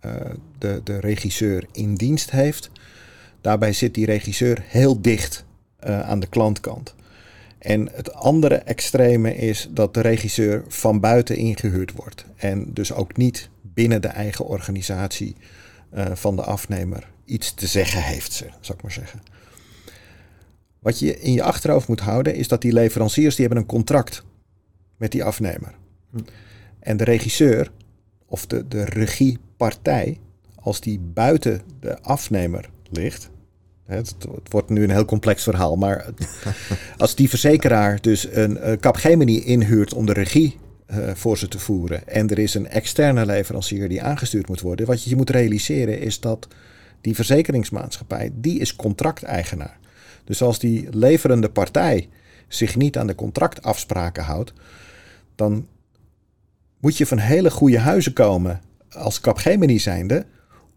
eh, 0.00 0.12
de, 0.58 0.80
de 0.84 0.98
regisseur 0.98 1.66
in 1.72 1.94
dienst 1.94 2.30
heeft, 2.30 2.70
daarbij 3.40 3.72
zit 3.72 3.94
die 3.94 4.06
regisseur 4.06 4.62
heel 4.62 5.00
dicht 5.00 5.46
aan 5.80 6.20
de 6.20 6.26
klantkant. 6.26 6.94
En 7.58 7.88
het 7.92 8.12
andere 8.12 8.54
extreme 8.54 9.36
is 9.36 9.68
dat 9.70 9.94
de 9.94 10.00
regisseur 10.00 10.64
van 10.68 11.00
buiten 11.00 11.36
ingehuurd 11.36 11.92
wordt. 11.92 12.24
En 12.36 12.72
dus 12.72 12.92
ook 12.92 13.16
niet 13.16 13.50
binnen 13.62 14.02
de 14.02 14.08
eigen 14.08 14.44
organisatie 14.44 15.36
eh, 15.90 16.06
van 16.14 16.36
de 16.36 16.42
afnemer 16.42 17.08
iets 17.24 17.54
te 17.54 17.66
zeggen 17.66 18.02
heeft, 18.02 18.32
zou 18.32 18.78
ik 18.78 18.82
maar 18.82 18.92
zeggen. 18.92 19.22
Wat 20.78 20.98
je 20.98 21.20
in 21.20 21.32
je 21.32 21.42
achterhoofd 21.42 21.88
moet 21.88 22.00
houden 22.00 22.34
is 22.34 22.48
dat 22.48 22.62
die 22.62 22.72
leveranciers 22.72 23.34
die 23.36 23.44
hebben 23.46 23.62
een 23.62 23.70
contract 23.70 24.24
met 24.96 25.12
die 25.12 25.24
afnemer. 25.24 25.74
Hm. 26.10 26.18
En 26.80 26.96
de 26.96 27.04
regisseur 27.04 27.70
of 28.26 28.46
de, 28.46 28.68
de 28.68 28.84
regiepartij, 28.84 30.18
als 30.54 30.80
die 30.80 30.98
buiten 30.98 31.62
de 31.80 32.02
afnemer 32.02 32.70
ligt. 32.90 33.30
Het, 33.88 34.14
het 34.20 34.52
wordt 34.52 34.68
nu 34.68 34.82
een 34.82 34.90
heel 34.90 35.04
complex 35.04 35.42
verhaal, 35.42 35.76
maar 35.76 36.06
als 36.96 37.14
die 37.14 37.28
verzekeraar 37.28 38.00
dus 38.00 38.28
een 38.32 38.56
uh, 38.56 38.72
Capgemini 38.72 39.40
inhuurt 39.40 39.94
om 39.94 40.06
de 40.06 40.12
regie 40.12 40.56
eh, 40.86 41.10
voor 41.14 41.38
ze 41.38 41.48
te 41.48 41.58
voeren 41.58 42.08
en 42.08 42.28
er 42.28 42.38
is 42.38 42.54
een 42.54 42.68
externe 42.68 43.26
leverancier 43.26 43.88
die 43.88 44.02
aangestuurd 44.02 44.48
moet 44.48 44.60
worden, 44.60 44.86
wat 44.86 45.02
je 45.02 45.16
moet 45.16 45.30
realiseren 45.30 46.00
is 46.00 46.20
dat 46.20 46.48
die 47.00 47.14
verzekeringsmaatschappij, 47.14 48.30
die 48.34 48.58
is 48.58 48.76
contracteigenaar. 48.76 49.78
Dus 50.24 50.42
als 50.42 50.58
die 50.58 50.88
leverende 50.90 51.50
partij 51.50 52.08
zich 52.48 52.76
niet 52.76 52.98
aan 52.98 53.06
de 53.06 53.14
contractafspraken 53.14 54.24
houdt, 54.24 54.52
dan 55.34 55.66
moet 56.80 56.96
je 56.96 57.06
van 57.06 57.18
hele 57.18 57.50
goede 57.50 57.78
huizen 57.78 58.12
komen 58.12 58.60
als 58.90 59.20
Capgemini 59.20 59.78
zijnde 59.78 60.26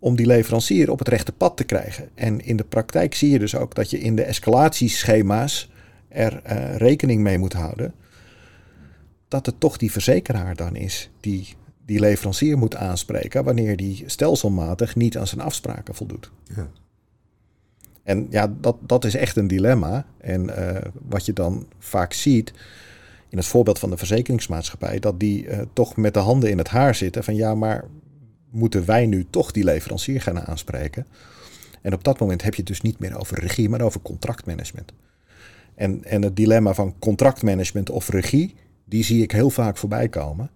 om 0.01 0.15
die 0.15 0.25
leverancier 0.25 0.91
op 0.91 0.99
het 0.99 1.07
rechte 1.07 1.31
pad 1.31 1.57
te 1.57 1.63
krijgen. 1.63 2.09
En 2.15 2.45
in 2.45 2.57
de 2.57 2.63
praktijk 2.63 3.15
zie 3.15 3.29
je 3.29 3.39
dus 3.39 3.55
ook 3.55 3.75
dat 3.75 3.89
je 3.89 3.99
in 3.99 4.15
de 4.15 4.23
escalatieschema's 4.23 5.69
er 6.07 6.41
eh, 6.43 6.75
rekening 6.75 7.21
mee 7.21 7.37
moet 7.37 7.53
houden 7.53 7.93
dat 9.27 9.45
het 9.45 9.59
toch 9.59 9.77
die 9.77 9.91
verzekeraar 9.91 10.55
dan 10.55 10.75
is 10.75 11.09
die 11.19 11.47
die 11.85 11.99
leverancier 11.99 12.57
moet 12.57 12.75
aanspreken 12.75 13.43
wanneer 13.43 13.77
die 13.77 14.03
stelselmatig 14.05 14.95
niet 14.95 15.17
aan 15.17 15.27
zijn 15.27 15.41
afspraken 15.41 15.95
voldoet. 15.95 16.31
Ja. 16.55 16.67
En 18.03 18.27
ja, 18.29 18.53
dat, 18.59 18.77
dat 18.81 19.05
is 19.05 19.15
echt 19.15 19.35
een 19.35 19.47
dilemma. 19.47 20.05
En 20.17 20.55
eh, 20.55 20.81
wat 21.09 21.25
je 21.25 21.33
dan 21.33 21.67
vaak 21.79 22.13
ziet, 22.13 22.53
in 23.29 23.37
het 23.37 23.47
voorbeeld 23.47 23.79
van 23.79 23.89
de 23.89 23.97
verzekeringsmaatschappij, 23.97 24.99
dat 24.99 25.19
die 25.19 25.47
eh, 25.47 25.61
toch 25.73 25.95
met 25.95 26.13
de 26.13 26.19
handen 26.19 26.49
in 26.49 26.57
het 26.57 26.67
haar 26.67 26.95
zitten 26.95 27.23
van 27.23 27.35
ja, 27.35 27.55
maar 27.55 27.83
moeten 28.51 28.85
wij 28.85 29.05
nu 29.05 29.25
toch 29.29 29.51
die 29.51 29.63
leverancier 29.63 30.21
gaan 30.21 30.39
aanspreken? 30.39 31.05
En 31.81 31.93
op 31.93 32.03
dat 32.03 32.19
moment 32.19 32.41
heb 32.41 32.53
je 32.53 32.59
het 32.59 32.69
dus 32.69 32.81
niet 32.81 32.99
meer 32.99 33.19
over 33.19 33.39
regie, 33.39 33.69
maar 33.69 33.81
over 33.81 34.01
contractmanagement. 34.01 34.93
En, 35.75 36.03
en 36.03 36.21
het 36.21 36.35
dilemma 36.35 36.73
van 36.73 36.95
contractmanagement 36.99 37.89
of 37.89 38.09
regie, 38.09 38.55
die 38.85 39.03
zie 39.03 39.23
ik 39.23 39.31
heel 39.31 39.49
vaak 39.49 39.77
voorbij 39.77 40.09
komen. 40.09 40.49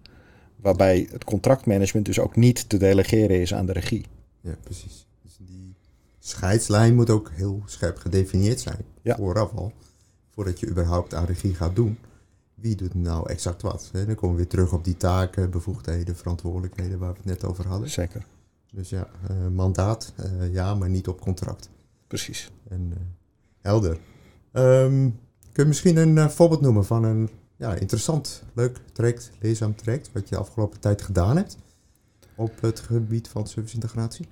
Waarbij 0.56 1.08
het 1.10 1.24
contractmanagement 1.24 2.06
dus 2.06 2.18
ook 2.18 2.36
niet 2.36 2.68
te 2.68 2.76
delegeren 2.76 3.40
is 3.40 3.54
aan 3.54 3.66
de 3.66 3.72
regie. 3.72 4.06
Ja, 4.40 4.56
precies. 4.62 5.06
Dus 5.22 5.36
die 5.38 5.74
scheidslijn 6.18 6.94
moet 6.94 7.10
ook 7.10 7.30
heel 7.34 7.62
scherp 7.66 7.96
gedefinieerd 7.96 8.60
zijn. 8.60 8.84
Ja. 9.02 9.16
Vooraf 9.16 9.54
al. 9.54 9.72
Voordat 10.30 10.60
je 10.60 10.68
überhaupt 10.68 11.14
aan 11.14 11.24
regie 11.24 11.54
gaat 11.54 11.76
doen. 11.76 11.98
Wie 12.56 12.76
doet 12.76 12.94
nou 12.94 13.28
exact 13.30 13.62
wat? 13.62 13.90
Dan 13.92 14.14
komen 14.14 14.36
we 14.36 14.42
weer 14.42 14.46
terug 14.50 14.72
op 14.72 14.84
die 14.84 14.96
taken, 14.96 15.50
bevoegdheden, 15.50 16.16
verantwoordelijkheden 16.16 16.98
waar 16.98 17.10
we 17.10 17.16
het 17.16 17.24
net 17.26 17.44
over 17.44 17.66
hadden. 17.66 17.90
Zeker, 17.90 18.26
Dus 18.72 18.88
ja, 18.88 19.08
eh, 19.28 19.48
mandaat, 19.48 20.12
eh, 20.16 20.52
ja, 20.52 20.74
maar 20.74 20.88
niet 20.88 21.08
op 21.08 21.20
contract. 21.20 21.70
precies. 22.06 22.50
En 22.68 22.92
eh, 22.94 23.00
helder. 23.60 23.98
Ehm, 24.52 25.10
kun 25.52 25.62
je 25.62 25.64
misschien 25.64 25.96
een 25.96 26.30
voorbeeld 26.30 26.60
noemen 26.60 26.84
van 26.84 27.04
een 27.04 27.28
ja, 27.56 27.74
interessant, 27.74 28.42
leuk 28.52 28.80
traject, 28.92 29.30
leerzaam 29.40 29.74
traject, 29.74 30.12
wat 30.12 30.28
je 30.28 30.34
de 30.34 30.40
afgelopen 30.40 30.80
tijd 30.80 31.02
gedaan 31.02 31.36
hebt 31.36 31.56
op 32.34 32.60
het 32.60 32.80
gebied 32.80 33.28
van 33.28 33.46
serviceintegratie? 33.46 34.26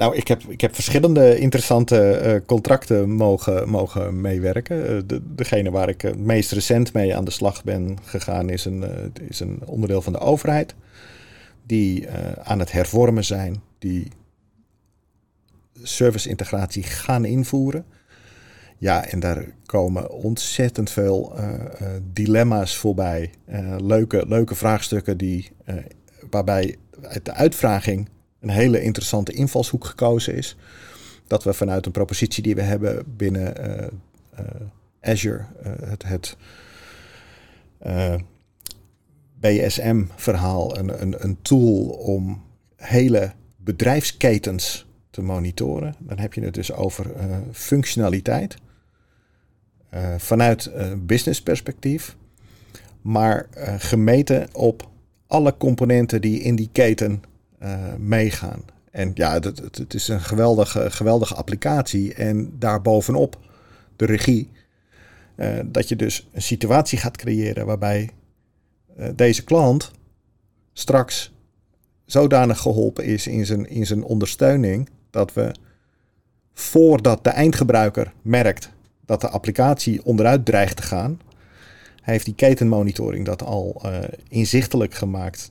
Nou, 0.00 0.16
ik 0.16 0.28
heb, 0.28 0.42
ik 0.42 0.60
heb 0.60 0.74
verschillende 0.74 1.38
interessante 1.38 2.10
eh, 2.10 2.40
contracten 2.46 3.10
mogen, 3.10 3.68
mogen 3.68 4.20
meewerken. 4.20 4.88
Eh, 4.88 5.02
de, 5.06 5.34
degene 5.34 5.70
waar 5.70 5.88
ik 5.88 6.00
het 6.00 6.18
meest 6.18 6.52
recent 6.52 6.92
mee 6.92 7.16
aan 7.16 7.24
de 7.24 7.30
slag 7.30 7.64
ben 7.64 7.98
gegaan 8.04 8.48
is 8.48 8.64
een, 8.64 8.82
eh, 8.84 9.28
is 9.28 9.40
een 9.40 9.62
onderdeel 9.66 10.02
van 10.02 10.12
de 10.12 10.18
overheid. 10.18 10.74
Die 11.66 12.06
eh, 12.06 12.32
aan 12.42 12.58
het 12.58 12.72
hervormen 12.72 13.24
zijn, 13.24 13.62
die 13.78 14.08
serviceintegratie 15.82 16.82
gaan 16.82 17.24
invoeren. 17.24 17.84
Ja, 18.78 19.04
en 19.04 19.20
daar 19.20 19.44
komen 19.66 20.10
ontzettend 20.10 20.90
veel 20.90 21.36
eh, 21.36 21.54
eh, 21.54 22.02
dilemma's 22.12 22.76
voorbij. 22.76 23.30
Eh, 23.44 23.76
leuke, 23.78 24.24
leuke 24.28 24.54
vraagstukken 24.54 25.16
die, 25.16 25.50
eh, 25.64 25.74
waarbij 26.30 26.76
uit 27.02 27.24
de 27.24 27.32
uitvraging 27.32 28.08
een 28.40 28.50
hele 28.50 28.82
interessante 28.82 29.32
invalshoek 29.32 29.84
gekozen 29.84 30.34
is. 30.34 30.56
Dat 31.26 31.44
we 31.44 31.52
vanuit 31.52 31.86
een 31.86 31.92
propositie 31.92 32.42
die 32.42 32.54
we 32.54 32.62
hebben 32.62 33.04
binnen 33.16 33.56
eh, 33.56 33.86
eh, 34.30 34.44
Azure, 35.00 35.44
eh, 35.62 35.72
het, 35.80 36.02
het 36.02 36.36
BSM-verhaal, 39.40 40.78
een, 40.78 41.02
een, 41.02 41.24
een 41.24 41.38
tool 41.42 41.88
om 41.88 42.42
hele 42.76 43.32
bedrijfsketens 43.56 44.86
te 45.10 45.22
monitoren. 45.22 45.94
Dan 45.98 46.18
heb 46.18 46.34
je 46.34 46.40
het 46.40 46.54
dus 46.54 46.72
over 46.72 47.06
functionaliteit. 47.52 48.56
vanuit 50.16 50.70
uh, 50.76 50.92
business 50.98 51.42
perspectief, 51.42 52.16
maar 53.02 53.48
gemeten 53.78 54.48
op 54.52 54.88
alle 55.26 55.56
componenten 55.56 56.20
die 56.20 56.40
in 56.40 56.56
die 56.56 56.68
keten 56.72 57.22
meegaan. 57.98 58.62
En 58.90 59.10
ja, 59.14 59.32
het, 59.32 59.58
het, 59.78 59.94
is 59.94 60.08
een 60.08 60.20
geweldige, 60.20 60.90
geweldige 60.90 61.34
applicatie. 61.34 62.14
En 62.14 62.58
daarbovenop 62.58 63.38
de 63.96 64.04
regie. 64.04 64.50
dat 65.64 65.88
je 65.88 65.96
dus 65.96 66.28
een 66.32 66.42
situatie 66.42 66.98
gaat 66.98 67.16
creëren 67.16 67.66
waarbij 67.66 68.10
deze 69.14 69.44
klant 69.44 69.90
straks 70.72 71.32
zodanig 72.04 72.60
geholpen 72.60 73.04
is 73.04 73.26
in 73.26 73.46
zijn, 73.46 73.68
in 73.68 73.86
zijn 73.86 74.02
ondersteuning 74.02 74.88
dat 75.10 75.32
we 75.32 75.54
voordat 76.52 77.24
de 77.24 77.30
eindgebruiker 77.30 78.12
merkt 78.22 78.70
dat 79.04 79.20
de 79.20 79.28
applicatie 79.28 80.04
onderuit 80.04 80.44
dreigt 80.44 80.76
te 80.76 80.82
gaan, 80.82 81.20
heeft 82.02 82.24
die 82.24 82.34
ketenmonitoring 82.34 83.26
dat 83.26 83.42
al 83.42 83.82
inzichtelijk 84.28 84.94
gemaakt, 84.94 85.50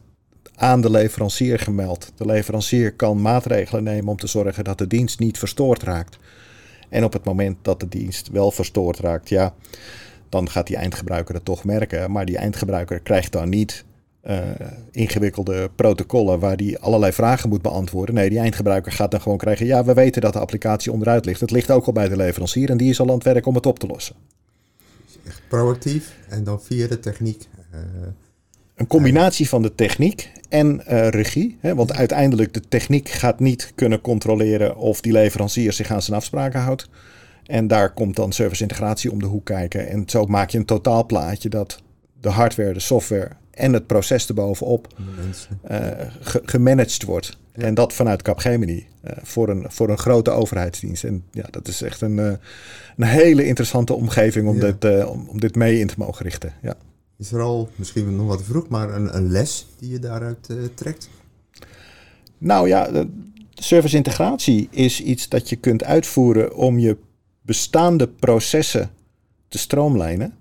aan 0.59 0.81
de 0.81 0.91
leverancier 0.91 1.59
gemeld. 1.59 2.11
De 2.15 2.25
leverancier 2.25 2.93
kan 2.93 3.21
maatregelen 3.21 3.83
nemen 3.83 4.07
om 4.07 4.17
te 4.17 4.27
zorgen 4.27 4.63
dat 4.63 4.77
de 4.77 4.87
dienst 4.87 5.19
niet 5.19 5.37
verstoord 5.37 5.83
raakt. 5.83 6.17
En 6.89 7.03
op 7.03 7.13
het 7.13 7.23
moment 7.23 7.57
dat 7.61 7.79
de 7.79 7.87
dienst 7.87 8.29
wel 8.29 8.51
verstoord 8.51 8.99
raakt, 8.99 9.29
ja, 9.29 9.53
dan 10.29 10.49
gaat 10.49 10.67
die 10.67 10.75
eindgebruiker 10.75 11.35
het 11.35 11.45
toch 11.45 11.63
merken. 11.63 12.11
Maar 12.11 12.25
die 12.25 12.37
eindgebruiker 12.37 12.99
krijgt 12.99 13.31
dan 13.31 13.49
niet 13.49 13.85
uh, 14.23 14.37
ingewikkelde 14.91 15.69
protocollen 15.75 16.39
waar 16.39 16.57
die 16.57 16.79
allerlei 16.79 17.11
vragen 17.11 17.49
moet 17.49 17.61
beantwoorden. 17.61 18.15
Nee, 18.15 18.29
die 18.29 18.39
eindgebruiker 18.39 18.91
gaat 18.91 19.11
dan 19.11 19.21
gewoon 19.21 19.37
krijgen. 19.37 19.65
Ja, 19.65 19.83
we 19.83 19.93
weten 19.93 20.21
dat 20.21 20.33
de 20.33 20.39
applicatie 20.39 20.91
onderuit 20.91 21.25
ligt. 21.25 21.41
Het 21.41 21.51
ligt 21.51 21.71
ook 21.71 21.85
al 21.85 21.93
bij 21.93 22.09
de 22.09 22.15
leverancier 22.15 22.69
en 22.69 22.77
die 22.77 22.89
is 22.89 22.99
al 22.99 23.07
aan 23.07 23.13
het 23.13 23.23
werk 23.23 23.45
om 23.45 23.55
het 23.55 23.65
op 23.65 23.79
te 23.79 23.87
lossen. 23.87 24.15
Echt 25.27 25.41
proactief 25.47 26.15
en 26.29 26.43
dan 26.43 26.61
via 26.61 26.87
de 26.87 26.99
techniek. 26.99 27.47
Uh, 27.73 27.79
een 28.79 28.87
combinatie 28.87 29.49
van 29.49 29.61
de 29.61 29.75
techniek 29.75 30.31
en 30.49 30.81
uh, 30.89 31.07
regie. 31.07 31.57
Hè, 31.59 31.75
want 31.75 31.93
uiteindelijk 31.93 32.53
de 32.53 32.61
techniek 32.67 33.09
gaat 33.09 33.39
niet 33.39 33.71
kunnen 33.75 34.01
controleren 34.01 34.75
of 34.75 35.01
die 35.01 35.11
leverancier 35.11 35.73
zich 35.73 35.91
aan 35.91 36.01
zijn 36.01 36.17
afspraken 36.17 36.59
houdt. 36.59 36.89
En 37.45 37.67
daar 37.67 37.93
komt 37.93 38.15
dan 38.15 38.31
service 38.31 38.61
integratie 38.61 39.11
om 39.11 39.19
de 39.19 39.25
hoek 39.25 39.45
kijken. 39.45 39.87
En 39.89 40.03
zo 40.05 40.25
maak 40.25 40.49
je 40.49 40.57
een 40.57 40.65
totaalplaatje 40.65 41.49
dat 41.49 41.81
de 42.21 42.29
hardware, 42.29 42.73
de 42.73 42.79
software 42.79 43.29
en 43.51 43.73
het 43.73 43.87
proces 43.87 44.27
erbovenop 44.27 44.87
uh, 45.71 45.77
gemanaged 46.45 47.03
wordt. 47.03 47.37
En 47.51 47.73
dat 47.73 47.93
vanuit 47.93 48.21
Capgemini 48.21 48.87
uh, 49.03 49.11
voor, 49.21 49.49
een, 49.49 49.65
voor 49.67 49.89
een 49.89 49.97
grote 49.97 50.31
overheidsdienst. 50.31 51.03
En 51.03 51.23
ja, 51.31 51.45
dat 51.51 51.67
is 51.67 51.81
echt 51.81 52.01
een, 52.01 52.17
uh, 52.17 52.31
een 52.97 53.07
hele 53.07 53.45
interessante 53.45 53.93
omgeving 53.93 54.47
om, 54.47 54.59
dit, 54.59 55.05
om, 55.05 55.27
om, 55.29 55.39
dit 55.39 55.55
mee 55.55 55.79
in 55.79 55.87
te 55.87 55.95
mogen 55.97 56.25
richten. 56.25 56.53
Ja. 56.61 56.75
Is 57.19 57.31
er 57.31 57.41
al, 57.41 57.69
misschien 57.75 58.15
nog 58.15 58.27
wat 58.27 58.43
vroeg, 58.43 58.67
maar 58.67 58.93
een, 58.93 59.15
een 59.15 59.31
les 59.31 59.67
die 59.77 59.89
je 59.89 59.99
daaruit 59.99 60.49
trekt? 60.73 61.09
Nou 62.37 62.67
ja, 62.67 63.05
service 63.53 63.95
integratie 63.95 64.67
is 64.71 65.01
iets 65.01 65.29
dat 65.29 65.49
je 65.49 65.55
kunt 65.55 65.83
uitvoeren 65.83 66.55
om 66.55 66.79
je 66.79 66.97
bestaande 67.41 68.07
processen 68.07 68.91
te 69.47 69.57
stroomlijnen. 69.57 70.33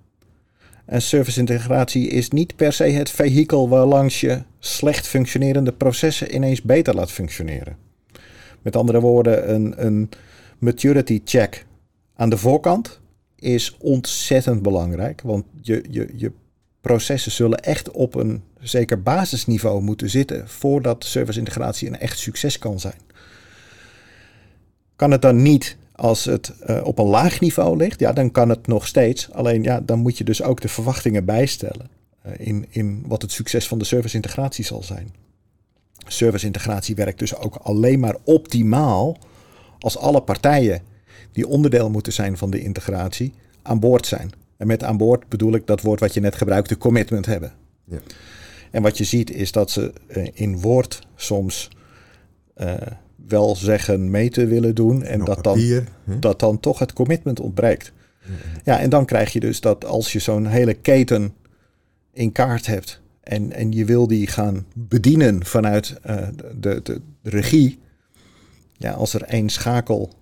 En 0.85 1.03
service 1.03 1.39
integratie 1.39 2.09
is 2.09 2.31
niet 2.31 2.57
per 2.57 2.73
se 2.73 2.85
het 2.85 3.11
vehikel 3.11 3.69
waarlangs 3.69 4.21
je 4.21 4.43
slecht 4.59 5.07
functionerende 5.07 5.73
processen 5.73 6.35
ineens 6.35 6.63
beter 6.63 6.95
laat 6.95 7.11
functioneren. 7.11 7.77
Met 8.63 8.77
andere 8.77 9.01
woorden, 9.01 9.55
een, 9.55 9.87
een 9.87 10.09
maturity 10.59 11.21
check 11.25 11.67
aan 12.15 12.31
de 12.31 12.37
voorkant 12.37 13.01
is 13.39 13.77
ontzettend 13.81 14.63
belangrijk. 14.63 15.21
Want 15.21 15.45
je, 15.61 15.85
je, 15.91 16.09
je 16.17 16.33
processen 16.89 17.33
zullen 17.33 17.59
echt 17.59 17.91
op 17.91 18.15
een 18.15 18.43
zeker 18.61 19.03
basisniveau 19.03 19.83
moeten 19.83 20.11
zitten 20.11 20.49
voordat 20.49 21.05
service 21.05 21.39
integratie 21.39 21.89
een 21.89 21.99
echt 21.99 22.19
succes 22.19 22.59
kan 22.59 22.81
zijn. 22.81 23.01
Kan 24.97 25.11
het 25.11 25.23
dan 25.23 25.43
niet 25.43 25.77
als 25.95 26.25
het 26.25 26.53
uh, 26.67 26.81
op 26.85 26.99
een 26.99 27.07
laag 27.07 27.41
niveau 27.41 27.77
ligt, 27.77 28.01
ja, 28.01 28.13
dan 28.13 28.31
kan 28.31 28.49
het 28.49 28.67
nog 28.67 28.87
steeds. 28.87 29.31
Alleen 29.33 29.63
ja, 29.63 29.81
dan 29.81 29.99
moet 29.99 30.19
je 30.19 30.25
dus 30.25 30.43
ook 30.43 30.61
de 30.61 30.69
verwachtingen 30.69 31.25
bijstellen 31.25 31.89
uh, 32.27 32.33
in, 32.37 32.67
in 32.69 33.05
wat 33.07 33.23
het 33.23 33.33
succes 33.33 33.69
van 33.69 33.79
de 33.79 33.85
service 33.85 34.17
integratie 34.17 34.65
zal 34.65 34.83
zijn. 34.83 35.15
Service 36.07 36.47
integratie 36.47 36.95
werkt 36.95 37.19
dus 37.19 37.37
ook 37.37 37.55
alleen 37.55 38.01
maar 38.01 38.17
optimaal 38.25 39.19
als 39.79 39.99
alle 39.99 40.23
partijen 40.23 40.83
die 41.33 41.49
onderdeel 41.49 41.91
moeten 41.91 42.13
zijn 42.13 42.37
van 42.37 42.51
de 42.51 42.61
integratie 42.61 43.33
aan 43.63 43.81
boord 43.81 44.07
zijn. 44.07 44.31
En 44.59 44.67
met 44.67 44.85
aan 44.85 44.97
boord 44.97 45.29
bedoel 45.29 45.55
ik 45.55 45.67
dat 45.67 45.81
woord 45.81 46.01
wat 46.01 46.15
je 46.15 46.21
net 46.21 46.35
gebruikte, 46.35 46.79
commitment 46.79 47.27
hebben. 47.27 47.53
Ja. 47.85 47.99
En 48.71 48.83
wat 48.83 48.99
je 48.99 49.05
ziet 49.05 49.31
is 49.31 49.53
dat 49.53 49.71
ze 49.71 49.93
uh, 50.09 50.29
in 50.33 50.61
woord 50.61 51.07
soms 51.15 51.71
wel 53.29 53.57
zeggen 53.57 54.11
mee 54.11 54.31
te 54.31 54.47
willen 54.47 54.75
doen. 54.75 55.03
En 55.03 55.25
dat 55.25 55.45
dan, 55.45 55.85
dat 56.21 56.41
dan 56.41 56.61
toch 56.61 56.79
het 56.79 56.93
commitment 56.93 57.41
ontbreekt. 57.41 57.93
Ja, 58.65 58.81
en 58.81 58.91
dan 58.91 59.05
krijg 59.05 59.33
je 59.33 59.41
dus 59.41 59.61
dat 59.61 59.85
als 59.85 60.13
je 60.13 60.19
zo'n 60.19 60.47
hele 60.47 60.75
keten 60.75 61.35
in 62.13 62.33
kaart 62.33 62.67
hebt. 62.67 63.01
En, 63.21 63.53
en 63.53 63.73
je 63.73 63.85
wil 63.85 64.07
die 64.07 64.27
gaan 64.27 64.67
bedienen 64.75 65.45
vanuit 65.45 66.01
uh, 66.07 66.17
de, 66.37 66.51
de, 66.61 66.81
de, 66.83 67.01
regie. 67.23 67.79
Ja, 68.73 68.93
als 68.93 69.15
er 69.15 69.23
één 69.23 69.49
schakel 69.49 70.13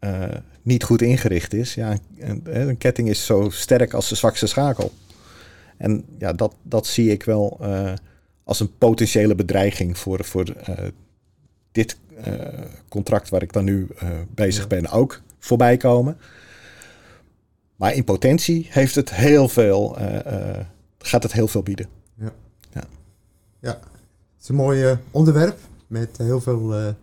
uh, 0.00 0.24
niet 0.62 0.84
goed 0.84 1.02
ingericht 1.02 1.54
is. 1.54 1.74
Ja, 1.74 1.98
een, 2.18 2.42
een, 2.44 2.78
ketting 2.78 3.08
is 3.08 3.24
zo 3.24 3.50
sterk 3.50 3.94
als 3.94 4.08
de 4.08 4.14
zwakste 4.14 4.46
schakel. 4.46 4.92
En 5.76 6.04
ja, 6.18 6.32
dat, 6.32 6.54
dat 6.62 6.86
zie 6.86 7.10
ik 7.10 7.22
wel 7.22 7.58
uh, 7.60 7.92
als 8.44 8.60
een 8.60 8.76
potentiële 8.78 9.34
bedreiging 9.34 9.98
voor, 9.98 10.24
voor 10.24 10.54
dit 11.72 11.96
uh, 12.26 12.34
contract 12.88 13.28
waar 13.28 13.42
ik 13.42 13.52
dan 13.52 13.64
nu 13.64 13.88
bezig 14.34 14.66
ben 14.66 14.88
ook 14.88 15.20
voorbij 15.38 15.76
komen. 15.76 16.18
Maar 17.76 17.94
in 17.94 18.04
potentie 18.04 18.66
heeft 18.70 18.94
het 18.94 19.14
heel 19.14 19.48
veel, 19.48 19.96
gaat 20.98 21.22
het 21.22 21.32
heel 21.32 21.48
veel 21.48 21.62
bieden. 21.62 21.86
Ja. 22.14 22.32
ja. 22.72 22.84
Ja. 23.60 23.70
het 23.70 24.42
is 24.42 24.48
een 24.48 24.54
mooi 24.54 24.98
onderwerp 25.10 25.58
met 25.86 26.16
heel 26.16 26.40
veel 26.40 26.94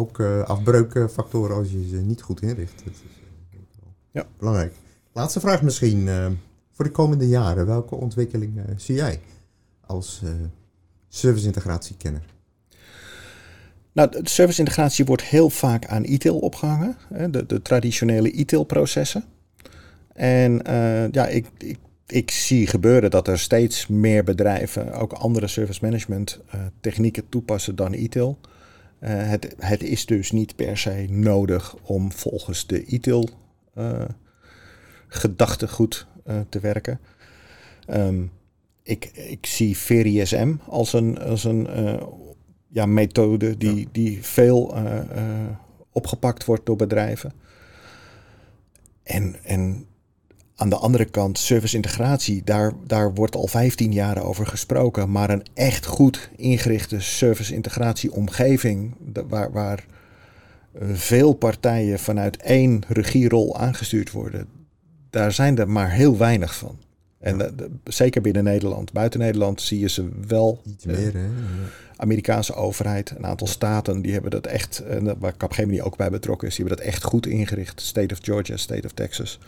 ook 0.00 0.20
afbreukfactoren 0.46 1.56
als 1.56 1.70
je 1.70 1.88
ze 1.88 1.96
niet 1.96 2.22
goed 2.22 2.42
inricht. 2.42 2.82
Dat 2.84 2.92
is 2.92 3.00
ja. 4.10 4.26
belangrijk. 4.38 4.72
Laatste 5.12 5.40
vraag 5.40 5.62
misschien 5.62 6.08
voor 6.72 6.84
de 6.84 6.90
komende 6.90 7.28
jaren. 7.28 7.66
Welke 7.66 7.94
ontwikkeling 7.94 8.60
zie 8.76 8.94
jij 8.94 9.20
als 9.86 10.22
service 11.08 11.46
integratiekenner? 11.46 12.22
Nou, 13.92 14.10
de 14.10 14.28
service-integratie 14.28 15.04
wordt 15.04 15.22
heel 15.22 15.50
vaak 15.50 15.86
aan 15.86 16.04
e-tail 16.04 16.38
opgehangen, 16.38 16.96
hè, 17.14 17.30
de, 17.30 17.46
de, 17.46 17.62
traditionele 17.62 18.38
e-tail-processen. 18.40 19.24
En 20.12 20.62
uh, 20.66 21.10
ja, 21.10 21.26
ik, 21.26 21.46
ik, 21.58 21.78
ik, 22.06 22.30
zie 22.30 22.66
gebeuren 22.66 23.10
dat 23.10 23.28
er 23.28 23.38
steeds 23.38 23.86
meer 23.86 24.24
bedrijven 24.24 24.92
ook 24.92 25.12
andere 25.12 25.46
service 25.46 25.80
management 25.82 26.40
uh, 26.54 26.60
technieken 26.80 27.28
toepassen 27.28 27.76
dan 27.76 27.92
e-tail. 27.92 28.38
Uh, 29.00 29.10
het, 29.28 29.54
het, 29.58 29.82
is 29.82 30.06
dus 30.06 30.30
niet 30.30 30.56
per 30.56 30.78
se 30.78 31.06
nodig 31.10 31.76
om 31.82 32.12
volgens 32.12 32.66
de 32.66 32.84
e-tail 32.86 33.28
gedachtegoed 35.08 36.06
te 36.48 36.60
werken. 36.60 37.00
Um, 37.88 38.30
ik, 38.82 39.04
ik 39.04 39.46
zie 39.46 39.76
VeriSM 39.76 40.54
als 40.66 40.92
een, 40.92 41.18
als 41.18 41.44
een 41.44 41.68
ja, 42.70 42.86
methode 42.86 43.56
die, 43.56 43.88
die 43.92 44.24
veel 44.24 44.76
uh, 44.76 44.94
uh, 44.94 45.22
opgepakt 45.92 46.44
wordt 46.44 46.66
door 46.66 46.76
bedrijven. 46.76 47.32
En, 49.02 49.36
en 49.44 49.86
aan 50.60 50.68
de 50.68 50.76
andere 50.76 51.04
kant, 51.04 51.38
service 51.38 51.76
integratie, 51.76 52.42
daar, 52.44 52.72
daar 52.86 53.14
wordt 53.14 53.36
al 53.36 53.46
15 53.46 53.92
jaar 53.92 54.22
over 54.22 54.46
gesproken. 54.46 55.10
Maar 55.10 55.30
een 55.30 55.46
echt 55.54 55.86
goed 55.86 56.30
ingerichte 56.36 57.00
service 57.00 57.54
integratie 57.54 58.12
omgeving, 58.12 58.94
waar, 59.28 59.52
waar 59.52 59.84
eh, 60.72 60.88
veel 60.92 61.32
partijen 61.32 61.98
vanuit 61.98 62.36
één 62.36 62.82
regierol 62.88 63.58
aangestuurd 63.58 64.10
worden, 64.10 64.48
daar 65.10 65.32
zijn 65.32 65.58
er 65.58 65.68
maar 65.68 65.90
heel 65.90 66.16
weinig 66.16 66.54
van. 66.54 66.78
En 67.18 67.54
zeker 67.84 68.20
binnen 68.20 68.44
Nederland. 68.44 68.92
Buiten 68.92 69.20
Nederland 69.20 69.62
zie 69.62 69.78
je 69.78 69.88
ze 69.88 70.08
wel. 70.26 70.60
Iets 70.64 70.84
meer, 70.84 71.12
hè? 71.12 71.28
Amerikaanse 71.96 72.54
overheid, 72.54 73.10
een 73.16 73.26
aantal 73.26 73.46
staten, 73.46 74.02
die 74.02 74.12
hebben 74.12 74.30
dat 74.30 74.46
echt, 74.46 74.82
waar 75.18 75.36
Capgemini 75.36 75.82
ook 75.82 75.96
bij 75.96 76.10
betrokken 76.10 76.48
is, 76.48 76.54
die 76.54 76.64
hebben 76.64 76.84
dat 76.84 76.94
echt 76.94 77.04
goed 77.04 77.26
ingericht. 77.26 77.80
State 77.80 78.14
of 78.14 78.20
Georgia, 78.22 78.56
State 78.56 78.86
of 78.86 78.92
Texas. 78.92 79.38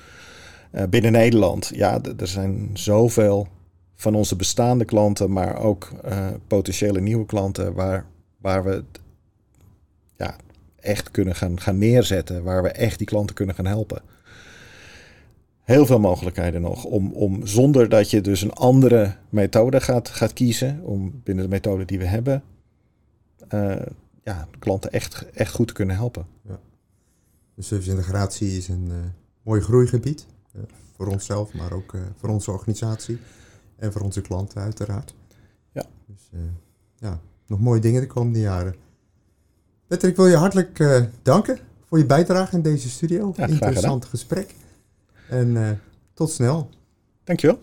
Uh, 0.72 0.82
binnen 0.90 1.12
Nederland, 1.12 1.70
ja, 1.74 2.00
er 2.16 2.26
zijn 2.26 2.70
zoveel 2.72 3.48
van 3.94 4.14
onze 4.14 4.36
bestaande 4.36 4.84
klanten, 4.84 5.32
maar 5.32 5.58
ook 5.58 5.90
uh, 6.04 6.28
potentiële 6.46 7.00
nieuwe 7.00 7.26
klanten, 7.26 7.74
waar, 7.74 8.06
waar 8.40 8.64
we 8.64 8.84
ja, 10.16 10.36
echt 10.80 11.10
kunnen 11.10 11.34
gaan, 11.34 11.60
gaan 11.60 11.78
neerzetten, 11.78 12.42
waar 12.42 12.62
we 12.62 12.68
echt 12.68 12.98
die 12.98 13.06
klanten 13.06 13.34
kunnen 13.34 13.54
gaan 13.54 13.66
helpen 13.66 14.02
heel 15.62 15.86
veel 15.86 16.00
mogelijkheden 16.00 16.60
nog 16.60 16.84
om, 16.84 17.12
om 17.12 17.46
zonder 17.46 17.88
dat 17.88 18.10
je 18.10 18.20
dus 18.20 18.42
een 18.42 18.52
andere 18.52 19.16
methode 19.28 19.80
gaat, 19.80 20.08
gaat 20.08 20.32
kiezen, 20.32 20.80
om 20.82 21.20
binnen 21.24 21.44
de 21.44 21.50
methode 21.50 21.84
die 21.84 21.98
we 21.98 22.04
hebben, 22.04 22.42
eh, 23.48 23.76
ja, 24.24 24.48
klanten 24.58 24.92
echt, 24.92 25.30
echt 25.32 25.54
goed 25.54 25.68
te 25.68 25.74
kunnen 25.74 25.96
helpen. 25.96 26.26
De 27.54 27.62
service-integratie 27.62 28.56
is 28.56 28.68
een 28.68 28.88
uh, 28.88 28.96
mooi 29.42 29.60
groeigebied. 29.60 30.26
Uh, 30.52 30.62
voor 30.96 31.06
onszelf, 31.06 31.54
maar 31.54 31.72
ook 31.72 31.92
uh, 31.92 32.00
voor 32.16 32.28
onze 32.28 32.50
organisatie. 32.50 33.18
En 33.76 33.92
voor 33.92 34.00
onze 34.00 34.20
klanten 34.20 34.62
uiteraard. 34.62 35.14
Ja. 35.72 35.84
Dus 36.06 36.30
ja, 36.98 37.20
nog 37.46 37.60
mooie 37.60 37.80
dingen 37.80 38.00
de 38.00 38.06
komende 38.06 38.40
jaren. 38.40 38.74
Peter, 39.86 40.08
ik 40.08 40.16
wil 40.16 40.26
je 40.26 40.36
hartelijk 40.36 41.02
danken 41.22 41.58
voor 41.84 41.98
je 41.98 42.06
bijdrage 42.06 42.56
in 42.56 42.62
deze 42.62 42.88
studio. 42.90 43.32
Ja, 43.36 43.46
Interessant 43.46 44.04
gesprek. 44.04 44.54
En 45.28 45.80
tot 46.14 46.30
snel. 46.30 46.70
Dankjewel. 47.24 47.58